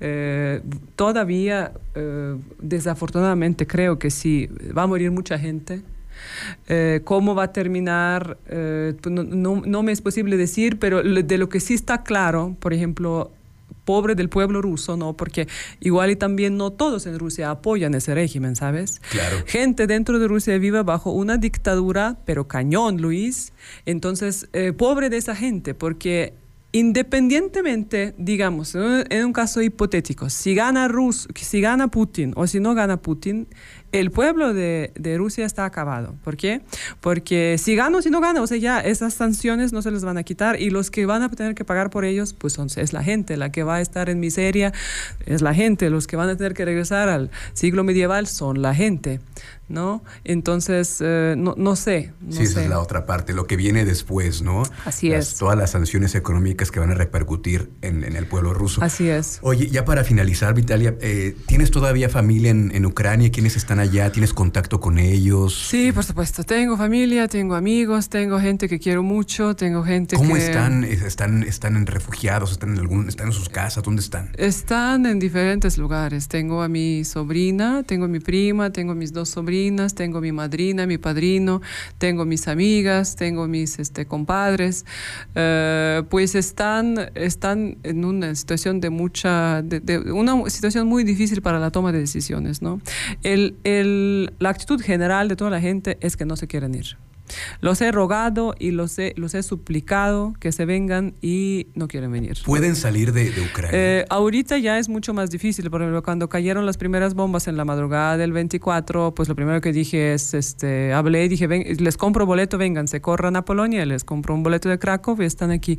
Eh, 0.00 0.62
todavía, 0.96 1.74
eh, 1.94 2.36
desafortunadamente, 2.60 3.68
creo 3.68 4.00
que 4.00 4.10
sí, 4.10 4.48
va 4.76 4.82
a 4.82 4.88
morir 4.88 5.12
mucha 5.12 5.38
gente, 5.38 5.82
eh, 6.68 7.00
¿Cómo 7.04 7.34
va 7.34 7.44
a 7.44 7.52
terminar? 7.52 8.38
Eh, 8.48 8.94
pues 9.00 9.14
no, 9.14 9.22
no, 9.22 9.62
no, 9.64 9.82
me 9.82 9.92
es 9.92 10.00
posible 10.00 10.36
decir, 10.36 10.78
pero 10.78 11.02
de 11.02 11.38
lo 11.38 11.48
que 11.48 11.60
sí 11.60 11.74
está 11.74 12.02
claro, 12.02 12.56
por 12.60 12.72
ejemplo, 12.72 13.30
pobre 13.84 14.14
del 14.14 14.28
pueblo 14.28 14.62
ruso, 14.62 14.96
¿no? 14.96 15.14
Porque 15.14 15.46
igual 15.80 16.10
y 16.10 16.16
también 16.16 16.56
no 16.56 16.70
todos 16.70 17.06
en 17.06 17.18
Rusia 17.18 17.50
apoyan 17.50 17.94
ese 17.94 18.14
régimen, 18.14 18.56
¿sabes? 18.56 19.00
Claro. 19.10 19.38
Gente 19.46 19.86
dentro 19.86 20.18
de 20.18 20.28
Rusia 20.28 20.58
vive 20.58 20.82
bajo 20.82 21.12
una 21.12 21.36
dictadura, 21.36 22.16
pero 22.24 22.48
cañón, 22.48 23.00
Luis. 23.00 23.52
Entonces, 23.86 24.48
eh, 24.52 24.72
pobre 24.72 25.10
de 25.10 25.18
esa 25.18 25.36
gente, 25.36 25.74
porque 25.74 26.34
independientemente, 26.72 28.14
digamos, 28.18 28.74
en 28.74 29.24
un 29.24 29.32
caso 29.32 29.62
hipotético, 29.62 30.28
si 30.28 30.56
gana, 30.56 30.88
Rus, 30.88 31.28
si 31.36 31.60
gana 31.60 31.86
Putin 31.88 32.32
o 32.34 32.48
si 32.48 32.58
no 32.58 32.74
gana 32.74 32.96
Putin, 32.96 33.46
el 34.00 34.10
pueblo 34.10 34.54
de, 34.54 34.92
de, 34.94 35.16
Rusia 35.16 35.46
está 35.46 35.64
acabado. 35.64 36.14
¿Por 36.24 36.36
qué? 36.36 36.62
Porque 37.00 37.56
si 37.58 37.76
gana 37.76 37.98
o 37.98 38.02
si 38.02 38.10
no 38.10 38.20
gana, 38.20 38.42
o 38.42 38.46
sea, 38.46 38.56
ya 38.56 38.80
esas 38.80 39.14
sanciones 39.14 39.72
no 39.72 39.82
se 39.82 39.90
les 39.90 40.04
van 40.04 40.18
a 40.18 40.22
quitar 40.22 40.60
y 40.60 40.70
los 40.70 40.90
que 40.90 41.06
van 41.06 41.22
a 41.22 41.30
tener 41.30 41.54
que 41.54 41.64
pagar 41.64 41.90
por 41.90 42.04
ellos, 42.04 42.32
pues 42.32 42.52
son, 42.52 42.68
es 42.76 42.92
la 42.92 43.02
gente, 43.02 43.36
la 43.36 43.52
que 43.52 43.62
va 43.62 43.76
a 43.76 43.80
estar 43.80 44.10
en 44.10 44.20
miseria, 44.20 44.72
es 45.26 45.42
la 45.42 45.54
gente, 45.54 45.90
los 45.90 46.06
que 46.06 46.16
van 46.16 46.28
a 46.28 46.36
tener 46.36 46.54
que 46.54 46.64
regresar 46.64 47.08
al 47.08 47.30
siglo 47.52 47.84
medieval 47.84 48.26
son 48.26 48.62
la 48.62 48.74
gente. 48.74 49.20
¿no? 49.68 50.04
Entonces, 50.24 50.98
eh, 51.00 51.34
no, 51.36 51.54
no, 51.56 51.76
sé. 51.76 52.12
No 52.20 52.32
sí, 52.32 52.42
esa 52.42 52.54
sé. 52.54 52.64
es 52.64 52.68
la 52.68 52.80
otra 52.80 53.06
parte, 53.06 53.32
lo 53.32 53.46
que 53.46 53.56
viene 53.56 53.84
después, 53.84 54.42
¿no? 54.42 54.62
Así 54.84 55.08
las, 55.08 55.32
es. 55.32 55.38
Todas 55.38 55.56
las 55.56 55.70
sanciones 55.70 56.14
económicas 56.14 56.70
que 56.70 56.80
van 56.80 56.90
a 56.90 56.94
repercutir 56.94 57.70
en, 57.80 58.04
en 58.04 58.16
el 58.16 58.26
pueblo 58.26 58.52
ruso. 58.52 58.82
Así 58.82 59.08
es. 59.08 59.38
Oye, 59.42 59.68
ya 59.68 59.84
para 59.84 60.04
finalizar, 60.04 60.54
Vitalia, 60.54 60.96
eh, 61.00 61.36
¿tienes 61.46 61.70
todavía 61.70 62.08
familia 62.08 62.50
en, 62.50 62.72
en, 62.74 62.84
Ucrania? 62.86 63.30
¿Quiénes 63.30 63.56
están 63.56 63.78
allá? 63.84 64.10
¿Tienes 64.10 64.32
contacto 64.32 64.80
con 64.80 64.98
ellos? 64.98 65.68
Sí, 65.68 65.92
por 65.92 66.04
supuesto. 66.04 66.42
Tengo 66.42 66.76
familia, 66.76 67.28
tengo 67.28 67.54
amigos, 67.54 68.08
tengo 68.08 68.40
gente 68.40 68.68
que 68.68 68.78
quiero 68.78 69.02
mucho, 69.02 69.54
tengo 69.54 69.84
gente 69.84 70.16
¿Cómo 70.16 70.34
que... 70.34 70.46
están? 70.46 70.84
¿Están, 70.84 71.42
están 71.42 71.76
en 71.76 71.86
refugiados? 71.86 72.52
¿Están 72.52 72.70
en, 72.72 72.78
algún, 72.78 73.08
¿Están 73.08 73.28
en 73.28 73.32
sus 73.32 73.48
casas? 73.48 73.84
¿Dónde 73.84 74.00
están? 74.00 74.30
Están 74.36 75.06
en 75.06 75.18
diferentes 75.18 75.76
lugares. 75.78 76.28
Tengo 76.28 76.62
a 76.62 76.68
mi 76.68 77.04
sobrina, 77.04 77.82
tengo 77.82 78.06
a 78.06 78.08
mi 78.08 78.20
prima, 78.20 78.70
tengo 78.70 78.92
a 78.92 78.94
mis 78.94 79.12
dos 79.12 79.28
sobrinas, 79.28 79.94
tengo 79.94 80.18
a 80.18 80.20
mi 80.22 80.32
madrina, 80.32 80.86
mi 80.86 80.98
padrino, 80.98 81.60
tengo 81.98 82.24
mis 82.24 82.48
amigas, 82.48 83.16
tengo 83.16 83.46
mis 83.46 83.78
este, 83.78 84.06
compadres, 84.06 84.86
eh, 85.34 86.02
pues 86.08 86.34
están, 86.34 87.10
están 87.14 87.76
en 87.82 88.04
una 88.04 88.34
situación 88.34 88.80
de 88.80 88.90
mucha, 88.90 89.62
de, 89.62 89.80
de 89.80 89.98
una 90.12 90.48
situación 90.48 90.86
muy 90.86 91.04
difícil 91.04 91.42
para 91.42 91.58
la 91.58 91.70
toma 91.70 91.92
de 91.92 92.00
decisiones, 92.00 92.62
¿no? 92.62 92.80
El, 93.22 93.56
el, 93.64 93.73
la 93.82 94.50
actitud 94.50 94.80
general 94.80 95.28
de 95.28 95.36
toda 95.36 95.50
la 95.50 95.60
gente 95.60 95.98
es 96.00 96.16
que 96.16 96.24
no 96.24 96.36
se 96.36 96.46
quieren 96.46 96.74
ir. 96.74 96.96
Los 97.60 97.80
he 97.80 97.90
rogado 97.92 98.54
y 98.58 98.70
los 98.70 98.98
he, 98.98 99.14
los 99.16 99.34
he 99.34 99.42
suplicado 99.42 100.34
que 100.40 100.52
se 100.52 100.64
vengan 100.64 101.14
y 101.22 101.68
no 101.74 101.88
quieren 101.88 102.12
venir. 102.12 102.38
¿Pueden 102.44 102.76
salir 102.76 103.12
de, 103.12 103.30
de 103.30 103.40
Ucrania? 103.40 103.70
Eh, 103.72 104.04
ahorita 104.10 104.58
ya 104.58 104.78
es 104.78 104.88
mucho 104.88 105.14
más 105.14 105.30
difícil. 105.30 105.70
Por 105.70 105.82
ejemplo, 105.82 106.02
cuando 106.02 106.28
cayeron 106.28 106.66
las 106.66 106.76
primeras 106.76 107.14
bombas 107.14 107.48
en 107.48 107.56
la 107.56 107.64
madrugada 107.64 108.16
del 108.16 108.32
24, 108.32 109.14
pues 109.14 109.28
lo 109.28 109.34
primero 109.34 109.60
que 109.60 109.72
dije 109.72 110.14
es, 110.14 110.34
este, 110.34 110.92
hablé 110.92 111.24
y 111.24 111.28
dije, 111.28 111.46
ven, 111.46 111.64
les 111.78 111.96
compro 111.96 112.26
boleto, 112.26 112.58
vengan, 112.58 112.88
se 112.88 113.00
corran 113.00 113.36
a 113.36 113.44
Polonia, 113.44 113.84
les 113.86 114.04
compro 114.04 114.34
un 114.34 114.42
boleto 114.42 114.68
de 114.68 114.78
Krakow 114.78 115.20
y 115.20 115.24
están 115.24 115.50
aquí. 115.50 115.78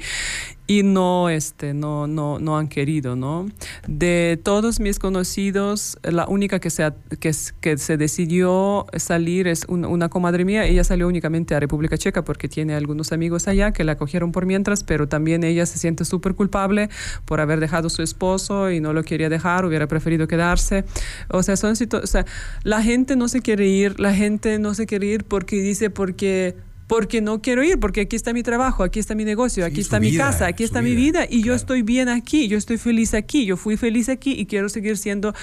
Y 0.68 0.82
no, 0.82 1.30
este, 1.30 1.76
no, 1.76 2.08
no, 2.08 2.40
no 2.40 2.58
han 2.58 2.68
querido, 2.68 3.16
¿no? 3.16 3.48
De 3.88 4.40
todos 4.44 4.80
mis 4.80 4.98
conocidos, 4.98 6.00
la 6.02 6.28
única 6.28 6.60
que 6.60 6.72
se, 6.72 6.92
que, 7.20 7.32
que 7.62 7.78
se 7.78 7.98
decidió 7.98 8.88
salir 8.98 9.48
es 9.48 9.66
una, 9.68 9.88
una 9.88 10.10
comadre 10.10 10.44
mía. 10.44 10.66
Ella 10.66 10.84
salió 10.84 11.08
únicamente 11.08 11.35
a 11.36 11.60
República 11.60 11.98
Checa 11.98 12.24
porque 12.24 12.48
tiene 12.48 12.76
algunos 12.76 13.12
amigos 13.12 13.48
allá 13.48 13.72
que 13.72 13.84
la 13.84 13.94
acogieron 13.94 14.32
por 14.32 14.46
mientras, 14.46 14.84
pero 14.84 15.08
también 15.08 15.44
ella 15.44 15.66
se 15.66 15.78
siente 15.78 16.06
súper 16.06 16.34
culpable 16.36 16.90
por 17.26 17.42
haber 17.42 17.60
dejado 17.60 17.88
a 17.88 17.90
su 17.90 18.02
esposo 18.02 18.72
y 18.72 18.80
no 18.80 18.94
lo 18.94 19.04
quería 19.04 19.30
dejar, 19.30 19.66
hubiera 19.66 19.88
preferido 19.88 20.28
quedarse. 20.28 20.86
O 21.30 21.44
sea, 21.44 21.58
son 21.58 21.74
o 21.74 22.08
sea, 22.08 22.26
la 22.64 22.82
gente 22.82 23.16
no 23.16 23.28
se 23.28 23.42
quiere 23.42 23.68
ir, 23.68 24.00
la 24.00 24.14
gente 24.14 24.60
no 24.60 24.74
se 24.74 24.86
quiere 24.86 25.08
ir 25.08 25.26
porque 25.26 25.58
dice 25.58 25.90
porque 25.90 26.56
porque 26.88 27.22
no 27.22 27.42
quiero 27.42 27.64
ir, 27.64 27.80
porque 27.80 28.02
aquí 28.02 28.16
está 28.16 28.34
mi 28.34 28.44
trabajo, 28.44 28.84
aquí 28.84 29.00
está 29.00 29.16
mi 29.16 29.26
negocio, 29.26 29.66
aquí 29.66 29.76
Sí, 29.76 29.82
está 29.82 30.00
mi 30.00 30.12
vida, 30.12 30.26
casa, 30.26 30.46
aquí 30.48 30.64
está 30.64 30.82
mi 30.82 30.96
vida, 30.96 31.26
y 31.30 31.42
yo 31.42 31.54
estoy 31.54 31.82
bien 31.82 32.10
aquí, 32.10 32.48
yo 32.48 32.58
estoy 32.58 32.78
feliz 32.78 33.14
aquí, 33.14 33.46
yo 33.46 33.58
fui 33.58 33.78
feliz 33.78 34.10
aquí 34.10 34.34
y 34.34 34.46
quiero 34.46 34.70
seguir 34.70 34.98
siendo 34.98 35.34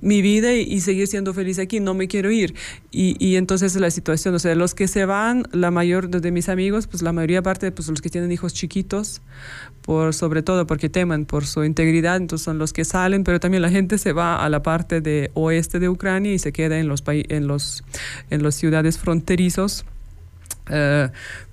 mi 0.00 0.22
vida 0.22 0.54
y, 0.54 0.62
y 0.62 0.80
seguir 0.80 1.06
siendo 1.06 1.34
feliz 1.34 1.58
aquí, 1.58 1.80
no 1.80 1.94
me 1.94 2.08
quiero 2.08 2.30
ir. 2.30 2.54
Y, 2.90 3.16
y 3.18 3.36
entonces 3.36 3.74
la 3.76 3.90
situación, 3.90 4.34
o 4.34 4.38
sea, 4.38 4.54
los 4.54 4.74
que 4.74 4.86
se 4.86 5.04
van, 5.04 5.44
la 5.52 5.70
mayor 5.70 6.08
de, 6.08 6.30
mis 6.30 6.48
amigos, 6.48 6.86
pues 6.86 7.02
la 7.02 7.12
mayoría 7.12 7.42
parte, 7.42 7.72
pues 7.72 7.88
los 7.88 8.00
que 8.00 8.08
tienen 8.08 8.30
hijos 8.32 8.54
chiquitos, 8.54 9.22
por 9.82 10.14
sobre 10.14 10.42
todo 10.42 10.66
porque 10.66 10.88
temen 10.88 11.26
por 11.26 11.46
su 11.46 11.64
integridad, 11.64 12.16
entonces 12.16 12.44
son 12.44 12.58
los 12.58 12.72
que 12.72 12.84
salen, 12.84 13.24
pero 13.24 13.40
también 13.40 13.62
la 13.62 13.70
gente 13.70 13.98
se 13.98 14.12
va 14.12 14.44
a 14.44 14.48
la 14.48 14.62
parte 14.62 15.00
de 15.00 15.30
oeste 15.34 15.80
de 15.80 15.88
Ucrania 15.88 16.32
y 16.32 16.38
se 16.38 16.52
queda 16.52 16.78
en 16.78 16.88
los, 16.88 17.02
en 17.06 17.46
los, 17.46 17.82
en 18.30 18.42
las 18.42 18.54
ciudades 18.54 18.98
fronterizos. 18.98 19.84
uh, 20.72 21.08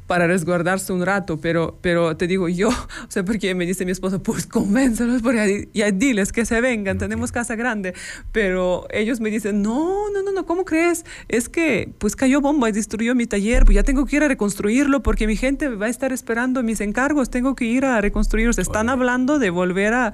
para 0.09 0.25
resguardarse 0.25 0.91
un 0.91 1.05
rato, 1.05 1.39
pero, 1.39 1.77
pero 1.81 2.17
te 2.17 2.25
digo 2.25 2.49
yo, 2.49 2.69
o 3.07 3.11
sea, 3.11 3.23
porque 3.23 3.53
me 3.53 3.67
dice 3.67 3.85
mi 3.85 3.91
esposo, 3.91 4.23
pues 4.23 4.47
convéncelos, 4.47 5.21
porque 5.21 5.69
ya 5.71 5.91
diles 5.91 6.31
que 6.31 6.45
se 6.45 6.61
vengan, 6.61 6.97
tenemos 6.97 7.31
casa 7.31 7.55
grande, 7.55 7.93
pero 8.31 8.87
ellos 8.89 9.19
me 9.19 9.29
dicen, 9.29 9.61
no, 9.61 10.09
no, 10.11 10.23
no, 10.23 10.31
no, 10.31 10.47
¿cómo 10.47 10.65
crees? 10.65 11.05
Es 11.27 11.47
que 11.47 11.93
pues 11.99 12.15
cayó 12.15 12.41
bomba 12.41 12.69
y 12.69 12.71
destruyó 12.71 13.13
mi 13.13 13.27
taller, 13.27 13.65
pues 13.65 13.75
ya 13.75 13.83
tengo 13.83 14.07
que 14.07 14.15
ir 14.15 14.23
a 14.23 14.27
reconstruirlo 14.27 15.03
porque 15.03 15.27
mi 15.27 15.35
gente 15.35 15.69
va 15.69 15.85
a 15.85 15.89
estar 15.89 16.11
esperando 16.11 16.63
mis 16.63 16.81
encargos, 16.81 17.29
tengo 17.29 17.53
que 17.53 17.65
ir 17.65 17.85
a 17.85 18.01
reconstruirlo. 18.01 18.53
Se 18.53 18.63
están 18.63 18.89
hablando 18.89 19.37
de 19.37 19.51
volver 19.51 19.93
a 19.93 20.13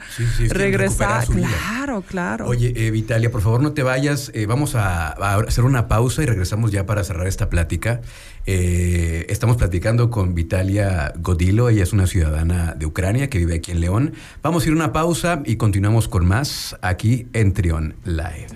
regresar. 0.50 1.26
Claro, 1.26 2.02
claro. 2.02 2.48
Oye, 2.48 2.74
eh, 2.76 2.92
Vitalia, 2.92 3.32
por 3.32 3.42
favor 3.42 3.62
no 3.62 3.72
te 3.72 3.82
vayas, 3.82 4.30
eh, 4.34 4.46
vamos 4.46 4.76
a, 4.76 5.12
hacer 5.48 5.64
una 5.64 5.88
pausa 5.88 6.22
y 6.22 6.26
regresamos 6.26 6.74
ya 6.74 6.86
para 6.86 7.02
cerrar 7.06 7.28
esta 7.28 7.50
plática. 7.50 8.02
Eh, 8.46 9.26
estamos 9.30 9.56
platicando 9.56 9.85
con 9.86 10.34
Vitalia 10.34 11.14
Godilo, 11.20 11.70
ella 11.70 11.84
es 11.84 11.94
una 11.94 12.08
ciudadana 12.08 12.74
de 12.74 12.88
Ucrania 12.88 13.30
que 13.30 13.38
vive 13.38 13.54
aquí 13.54 13.72
en 13.72 13.82
León. 13.82 14.14
Vamos 14.42 14.64
a 14.64 14.68
ir 14.68 14.74
a 14.74 14.78
una 14.78 14.92
pausa 14.92 15.44
y 15.46 15.58
continuamos 15.58 16.08
con 16.08 16.26
más 16.26 16.76
aquí 16.82 17.28
en 17.34 17.54
Trion 17.54 17.96
Live. 18.04 18.48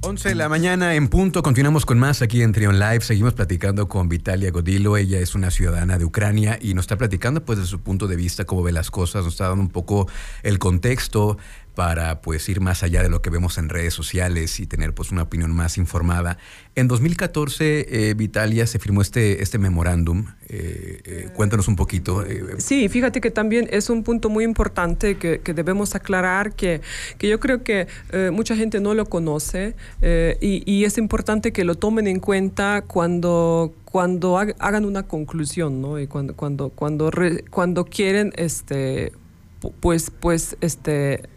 11 0.00 0.30
de 0.30 0.34
la 0.34 0.48
mañana 0.48 0.96
en 0.96 1.06
punto, 1.06 1.44
continuamos 1.44 1.86
con 1.86 1.96
más 1.96 2.22
aquí 2.22 2.42
en 2.42 2.50
Trion 2.50 2.80
Live, 2.80 3.02
seguimos 3.02 3.34
platicando 3.34 3.86
con 3.86 4.08
Vitalia 4.08 4.50
Godilo, 4.50 4.96
ella 4.96 5.20
es 5.20 5.36
una 5.36 5.52
ciudadana 5.52 5.96
de 5.96 6.04
Ucrania 6.04 6.58
y 6.60 6.74
nos 6.74 6.82
está 6.82 6.98
platicando 6.98 7.44
pues 7.44 7.60
de 7.60 7.66
su 7.66 7.80
punto 7.80 8.08
de 8.08 8.16
vista, 8.16 8.44
cómo 8.44 8.64
ve 8.64 8.72
las 8.72 8.90
cosas, 8.90 9.22
nos 9.22 9.34
está 9.34 9.46
dando 9.46 9.62
un 9.62 9.70
poco 9.70 10.08
el 10.42 10.58
contexto 10.58 11.38
para 11.74 12.20
pues 12.20 12.48
ir 12.48 12.60
más 12.60 12.82
allá 12.82 13.02
de 13.02 13.08
lo 13.08 13.22
que 13.22 13.30
vemos 13.30 13.58
en 13.58 13.68
redes 13.68 13.94
sociales 13.94 14.60
y 14.60 14.66
tener 14.66 14.94
pues 14.94 15.10
una 15.10 15.22
opinión 15.22 15.52
más 15.52 15.78
informada. 15.78 16.38
En 16.74 16.88
2014, 16.88 18.10
eh, 18.10 18.14
Vitalia, 18.14 18.66
se 18.66 18.78
firmó 18.78 19.02
este, 19.02 19.42
este 19.42 19.58
memorándum. 19.58 20.26
Eh, 20.48 21.00
eh, 21.04 21.28
cuéntanos 21.34 21.68
un 21.68 21.76
poquito. 21.76 22.24
Sí, 22.58 22.88
fíjate 22.88 23.20
que 23.20 23.30
también 23.30 23.68
es 23.70 23.90
un 23.90 24.04
punto 24.04 24.28
muy 24.28 24.44
importante 24.44 25.16
que, 25.16 25.40
debemos 25.52 25.94
aclarar, 25.94 26.54
que, 26.54 26.80
que, 27.18 27.28
yo 27.28 27.38
creo 27.40 27.62
que 27.62 27.86
mucha 28.32 28.56
gente 28.56 28.80
no 28.80 28.94
lo 28.94 29.06
conoce 29.06 29.74
y, 30.40 30.62
y, 30.64 30.84
es 30.84 30.96
importante 30.96 31.52
que 31.52 31.64
lo 31.64 31.74
tomen 31.74 32.06
en 32.06 32.20
cuenta 32.20 32.82
cuando, 32.86 33.74
cuando 33.84 34.38
hagan 34.38 34.84
una 34.84 35.02
conclusión, 35.02 35.82
¿no? 35.82 35.98
Y 35.98 36.06
cuando, 36.06 36.34
cuando, 36.34 36.70
cuando, 36.70 37.10
cuando 37.50 37.84
quieren, 37.84 38.32
este, 38.36 39.12
pues, 39.80 40.10
pues, 40.10 40.56
este, 40.60 41.28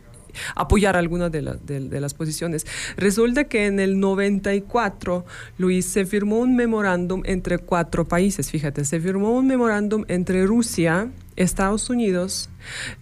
apoyar 0.55 0.95
alguna 0.95 1.29
de, 1.29 1.41
de, 1.41 2.01
las 2.01 2.13
posiciones. 2.13 2.65
Resulta 2.97 3.45
que 3.45 3.65
en 3.65 3.79
el 3.79 3.99
94, 3.99 5.25
Luis, 5.57 5.85
se 5.85 6.05
firmó 6.05 6.39
un 6.39 6.55
memorándum 6.55 7.21
entre 7.25 7.57
cuatro 7.57 8.07
países, 8.07 8.51
fíjate, 8.51 8.85
se 8.85 8.99
firmó 8.99 9.31
un 9.31 9.47
memorándum 9.47 10.05
entre 10.07 10.45
Rusia, 10.45 11.11
Estados 11.35 11.89
Unidos, 11.89 12.49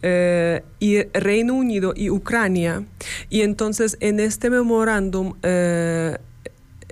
eh, 0.01 0.63
y 0.79 1.03
Reino 1.13 1.53
Unido 1.53 1.93
y 1.95 2.09
Ucrania. 2.09 2.83
Y 3.29 3.41
entonces 3.41 3.97
en 3.99 4.19
este 4.19 4.49
memorándum... 4.49 5.33
Eh, 5.43 6.17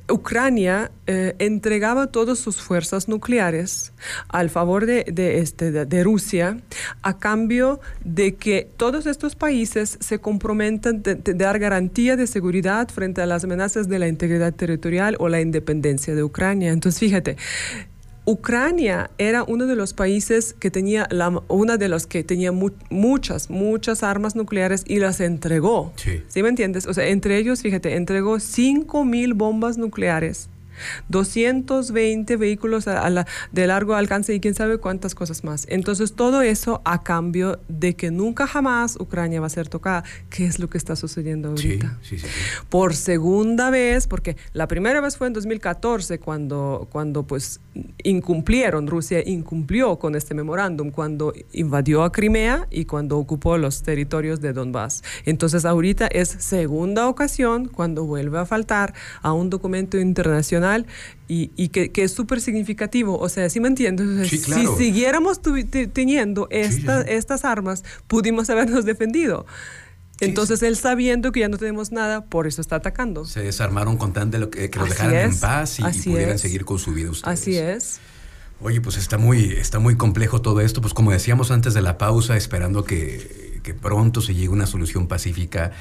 Ucrania 0.10 0.92
eh, 1.08 1.36
entregaba 1.40 2.08
todas 2.08 2.40
sus 2.40 2.58
fuerzas 2.58 3.08
nucleares 3.08 3.94
al 4.30 4.50
favor 4.50 4.86
de, 4.86 5.04
este, 5.40 5.72
de, 5.72 6.04
Rusia 6.04 6.58
a 7.02 7.18
cambio 7.18 7.80
de 8.04 8.36
que 8.36 8.70
todos 8.78 9.06
estos 9.06 9.36
países 9.36 9.98
se 10.00 10.20
comprometan 10.20 11.02
de, 11.04 11.16
de, 11.16 11.34
dar 11.34 11.60
garantía 11.60 12.16
de 12.16 12.28
seguridad 12.28 12.90
frente 12.90 13.22
a 13.22 13.26
las 13.26 13.44
amenazas 13.44 13.88
de 13.88 14.00
la 14.00 14.08
integridad 14.08 14.54
territorial 14.54 15.16
o 15.20 15.30
la 15.30 15.42
independencia 15.42 16.16
de 16.16 16.24
Ucrania. 16.24 16.72
Entonces, 16.72 17.00
fíjate, 17.00 17.38
Ucrania 18.32 19.12
era 19.18 19.44
uno 19.44 19.68
de 19.68 19.76
los 19.76 19.94
países 19.94 20.54
que 20.54 20.72
tenía, 20.72 21.06
la, 21.12 21.42
una 21.50 21.76
de 21.76 21.90
los 21.90 22.08
que 22.08 22.24
tenía 22.24 22.54
muchas, 22.54 23.50
muchas 23.50 24.04
armas 24.04 24.36
nucleares 24.36 24.84
y 24.88 25.00
las 25.00 25.20
entregó. 25.20 25.92
Sí. 25.98 26.24
¿Sí 26.28 26.42
me 26.42 26.50
entiendes? 26.50 26.88
O 26.88 26.94
sea, 26.94 27.08
entre 27.08 27.38
ellos, 27.38 27.62
fíjate, 27.62 27.96
entregó 27.96 28.40
5 28.40 29.04
mil 29.04 29.34
bombas 29.34 29.78
nucleares 29.78 30.50
220 31.10 32.38
vehículos 32.38 32.86
de 32.86 33.68
largo 33.68 33.96
alcance 33.96 34.34
y 34.34 34.40
quién 34.40 34.54
sabe 34.54 34.78
cuántas 34.78 35.16
cosas 35.16 35.44
más. 35.44 35.66
Entonces, 35.70 36.14
todo 36.14 36.42
eso 36.42 36.82
a 36.86 37.04
cambio 37.04 37.60
de 37.68 37.96
que 37.96 38.12
nunca 38.12 38.48
jamás 38.48 38.98
Ucrania 39.00 39.42
va 39.42 39.48
a 39.48 39.50
ser 39.50 39.68
tocada. 39.68 40.04
¿Qué 40.30 40.46
es 40.46 40.60
lo 40.60 40.70
que 40.70 40.78
está 40.78 40.96
sucediendo 40.96 41.50
ahorita? 41.50 41.98
Sí, 42.02 42.18
sí, 42.18 42.28
sí, 42.28 42.34
Por 42.70 42.96
segunda 42.96 43.70
vez, 43.70 44.08
porque 44.08 44.38
la 44.54 44.68
primera 44.68 45.02
vez 45.02 45.18
fue 45.18 45.28
en 45.28 45.34
2014 45.34 46.20
cuando, 46.20 46.88
cuando 46.92 47.24
pues 47.24 47.60
incumplieron, 48.04 48.88
Rusia 48.88 49.22
incumplió 49.26 49.98
con 49.98 50.16
este 50.16 50.34
memorándum, 50.34 50.92
cuando 50.92 51.34
invadió 51.52 52.04
a 52.04 52.12
Crimea 52.12 52.68
y 52.72 52.86
cuando 52.86 53.18
ocupó 53.18 53.58
los 53.58 53.84
territorios 53.84 54.42
de 54.42 54.54
Donbass. 54.54 55.04
Entonces, 55.26 55.66
ahorita 55.66 56.08
es 56.08 56.30
segunda 56.30 57.08
ocasión 57.08 57.68
cuando 57.68 58.06
vuelve 58.06 58.40
a 58.40 58.46
faltar 58.46 58.94
a 59.22 59.34
un 59.34 59.50
documento 59.50 59.98
internacional 60.00 60.71
y, 61.28 61.70
que, 61.70 61.92
es 61.96 62.12
súper 62.12 62.42
significativo. 62.42 63.18
O 63.18 63.30
sea, 63.30 63.50
¿sí 63.50 63.60
me 63.60 63.68
entiendes? 63.68 64.30
Si 64.30 64.68
siguiéramos 64.78 65.42
teniendo 65.94 66.48
estas 66.52 67.46
armas, 67.46 67.84
pudimos 68.08 68.50
habernos 68.50 68.86
defendido. 68.86 69.46
Entonces 70.20 70.62
él 70.62 70.78
sabiendo 70.78 71.32
que 71.32 71.40
ya 71.40 71.50
no 71.50 71.58
tenemos 71.58 71.92
nada, 71.92 72.26
por 72.26 72.48
eso 72.48 72.62
está 72.62 72.78
atacando. 72.78 73.26
Se 73.26 73.42
desarmaron 73.42 73.98
con 73.98 74.14
tan 74.14 74.30
de 74.30 74.40
lo 74.40 74.50
que, 74.50 74.70
que 74.70 74.80
los 74.80 74.90
dejaran 74.90 75.16
en 75.16 75.40
paz 75.40 75.80
y, 75.80 75.84
pudieran 75.84 76.38
seguir 76.38 76.64
con 76.64 76.78
su 76.78 76.94
vida 76.94 77.10
ustedes. 77.10 77.40
Así 77.40 77.58
es. 77.58 78.00
Oye, 78.62 78.80
pues 78.80 78.98
está 78.98 79.18
muy, 79.18 79.54
está 79.54 79.80
muy 79.80 79.96
complejo 79.96 80.42
todo 80.42 80.62
esto. 80.62 80.82
Pues 80.82 80.94
como 80.94 81.12
decíamos 81.12 81.50
antes 81.50 81.74
de 81.74 81.82
la 81.82 81.98
pausa, 81.98 82.38
esperando 82.38 82.84
que, 82.84 83.60
que 83.64 83.74
pronto 83.74 84.22
se 84.22 84.36
llegue 84.36 84.50
una 84.50 84.68
solución 84.68 85.08
pacífica. 85.08 85.72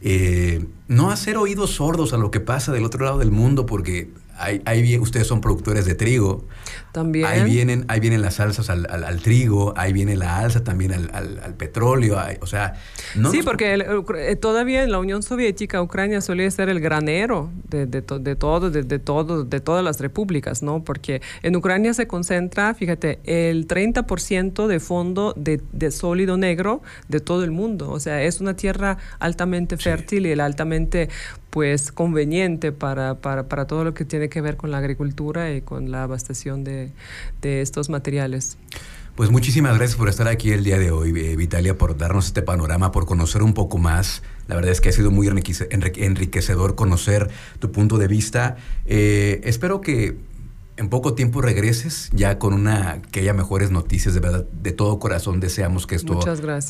Eh, 0.00 0.64
no 0.88 1.10
hacer 1.10 1.36
oídos 1.36 1.72
sordos 1.72 2.14
a 2.14 2.16
lo 2.16 2.30
que 2.30 2.40
pasa 2.40 2.72
del 2.72 2.84
otro 2.84 3.04
lado 3.04 3.18
del 3.18 3.30
mundo, 3.30 3.66
porque 3.66 4.10
ahí, 4.40 4.98
ustedes 4.98 5.26
son 5.26 5.40
productores 5.40 5.84
de 5.84 5.94
trigo. 5.94 6.44
También. 6.92 7.26
Ahí 7.26 7.44
vienen, 7.44 7.84
ahí 7.86 8.00
vienen 8.00 8.20
las 8.20 8.34
salsas 8.34 8.68
al, 8.68 9.20
trigo, 9.22 9.74
ahí 9.76 9.92
viene 9.92 10.16
la 10.16 10.38
alza 10.38 10.64
también 10.64 10.92
al, 10.92 11.54
petróleo. 11.56 12.18
o 12.40 12.46
sea, 12.46 12.74
no 13.14 13.30
Sí, 13.30 13.42
porque 13.42 13.74
eh, 13.74 14.36
todavía 14.36 14.82
en 14.82 14.90
la 14.90 14.98
Unión 14.98 15.22
Soviética, 15.22 15.80
Ucrania 15.82 16.20
solía 16.20 16.50
ser 16.50 16.68
el 16.68 16.80
granero 16.80 17.50
de, 17.68 17.86
de, 17.86 18.00
de 18.00 18.36
todo, 18.36 18.70
de, 18.70 18.98
todo, 18.98 19.44
de 19.44 19.60
todas 19.60 19.84
las 19.84 20.00
repúblicas, 20.00 20.62
¿no? 20.62 20.82
Porque 20.82 21.22
en 21.42 21.54
Ucrania 21.54 21.94
se 21.94 22.06
concentra, 22.06 22.74
fíjate, 22.74 23.20
el 23.24 23.68
30% 23.68 24.66
de 24.66 24.80
fondo 24.80 25.34
de, 25.36 25.90
sólido 25.90 26.36
negro 26.36 26.82
de 27.08 27.20
todo 27.20 27.44
el 27.44 27.50
mundo. 27.50 27.90
O 27.90 28.00
sea, 28.00 28.22
es 28.22 28.40
una 28.40 28.54
tierra 28.54 28.98
altamente 29.18 29.76
fértil 29.76 30.26
y 30.26 30.32
altamente 30.32 31.08
pues 31.50 31.92
conveniente 31.92 32.72
para, 32.72 33.16
para, 33.16 33.48
para, 33.48 33.66
todo 33.66 33.84
lo 33.84 33.94
que 33.94 34.04
tiene 34.04 34.28
que 34.28 34.40
ver 34.40 34.56
con 34.56 34.70
la 34.70 34.78
agricultura 34.78 35.52
y 35.52 35.60
con 35.60 35.90
la 35.90 36.04
abastación 36.04 36.64
de, 36.64 36.90
de 37.42 37.60
estos 37.60 37.90
materiales. 37.90 38.56
Pues 39.16 39.30
muchísimas 39.30 39.76
gracias 39.76 39.98
por 39.98 40.08
estar 40.08 40.28
aquí 40.28 40.50
el 40.52 40.64
día 40.64 40.78
de 40.78 40.90
hoy, 40.90 41.10
eh, 41.10 41.36
Vitalia, 41.36 41.76
por 41.76 41.96
darnos 41.98 42.26
este 42.26 42.42
panorama, 42.42 42.90
por 42.92 43.04
conocer 43.04 43.42
un 43.42 43.52
poco 43.52 43.76
más. 43.76 44.22
La 44.46 44.54
verdad 44.54 44.72
es 44.72 44.80
que 44.80 44.88
ha 44.88 44.92
sido 44.92 45.10
muy 45.10 45.28
enriquecedor 45.28 46.74
conocer 46.74 47.28
tu 47.58 47.70
punto 47.70 47.98
de 47.98 48.08
vista. 48.08 48.56
Eh, 48.86 49.40
espero 49.44 49.80
que 49.80 50.16
en 50.76 50.88
poco 50.88 51.12
tiempo 51.12 51.42
regreses 51.42 52.08
ya 52.14 52.38
con 52.38 52.54
una 52.54 53.02
que 53.10 53.20
haya 53.20 53.34
mejores 53.34 53.70
noticias 53.70 54.14
de 54.14 54.20
verdad 54.20 54.46
de 54.50 54.72
todo 54.72 54.98
corazón 54.98 55.38
deseamos 55.38 55.86
que 55.86 55.94
esto 55.96 56.18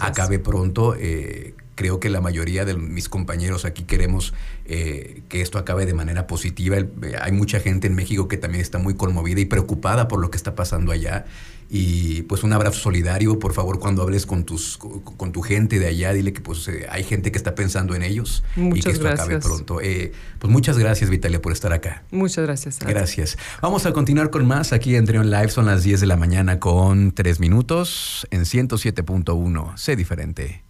acabe 0.01 0.41
pronto 0.41 0.97
eh, 0.99 1.55
creo 1.81 1.99
que 1.99 2.11
la 2.11 2.21
mayoría 2.21 2.67
de 2.67 2.77
mis 2.77 3.09
compañeros 3.09 3.65
aquí 3.65 3.85
queremos 3.85 4.35
eh, 4.67 5.23
que 5.31 5.41
esto 5.41 5.57
acabe 5.57 5.87
de 5.87 5.95
manera 5.95 6.27
positiva. 6.27 6.77
Eh, 6.77 6.87
hay 7.19 7.33
mucha 7.33 7.59
gente 7.59 7.87
en 7.87 7.95
México 7.95 8.29
que 8.29 8.37
también 8.37 8.61
está 8.61 8.77
muy 8.77 8.93
conmovida 8.93 9.41
y 9.41 9.47
preocupada 9.47 10.07
por 10.07 10.21
lo 10.21 10.31
que 10.31 10.37
está 10.37 10.55
pasando 10.55 10.93
allá. 10.93 11.25
Y 11.71 12.21
pues 12.25 12.43
un 12.43 12.53
abrazo 12.53 12.79
solidario, 12.81 13.39
por 13.39 13.55
favor, 13.55 13.79
cuando 13.79 14.03
hables 14.03 14.27
con 14.27 14.45
tus 14.45 14.77
con 14.77 15.33
tu 15.33 15.41
gente 15.41 15.79
de 15.79 15.87
allá, 15.87 16.13
dile 16.13 16.35
que 16.35 16.43
pues 16.43 16.69
eh, 16.69 16.87
hay 16.91 17.03
gente 17.03 17.33
que 17.33 17.39
está 17.39 17.55
pensando 17.55 17.95
en 17.95 18.03
ellos 18.03 18.45
y 18.57 18.81
que 18.81 18.91
esto 18.91 19.09
acabe 19.09 19.39
pronto. 19.39 19.77
pues 19.77 20.53
muchas 20.53 20.77
gracias, 20.77 21.09
Vitalia, 21.09 21.41
por 21.41 21.53
estar 21.53 21.73
acá. 21.73 22.03
Muchas 22.11 22.45
gracias. 22.45 22.79
Gracias. 22.81 23.39
Vamos 23.63 23.87
a 23.87 23.95
continuar 23.95 24.29
con 24.29 24.47
más 24.47 24.75
aquí 24.75 24.97
en 24.97 25.07
Trion 25.07 25.31
Live. 25.31 25.49
Son 25.49 25.65
las 25.65 25.83
10 25.83 26.03
de 26.03 26.07
la 26.07 26.19
mañana 26.19 26.61
con 26.61 27.13
3 27.13 27.41
minutos 27.41 28.27
en 28.31 28.43
107.1. 28.43 29.79
Sé 29.79 29.97
diferente. 29.97 30.63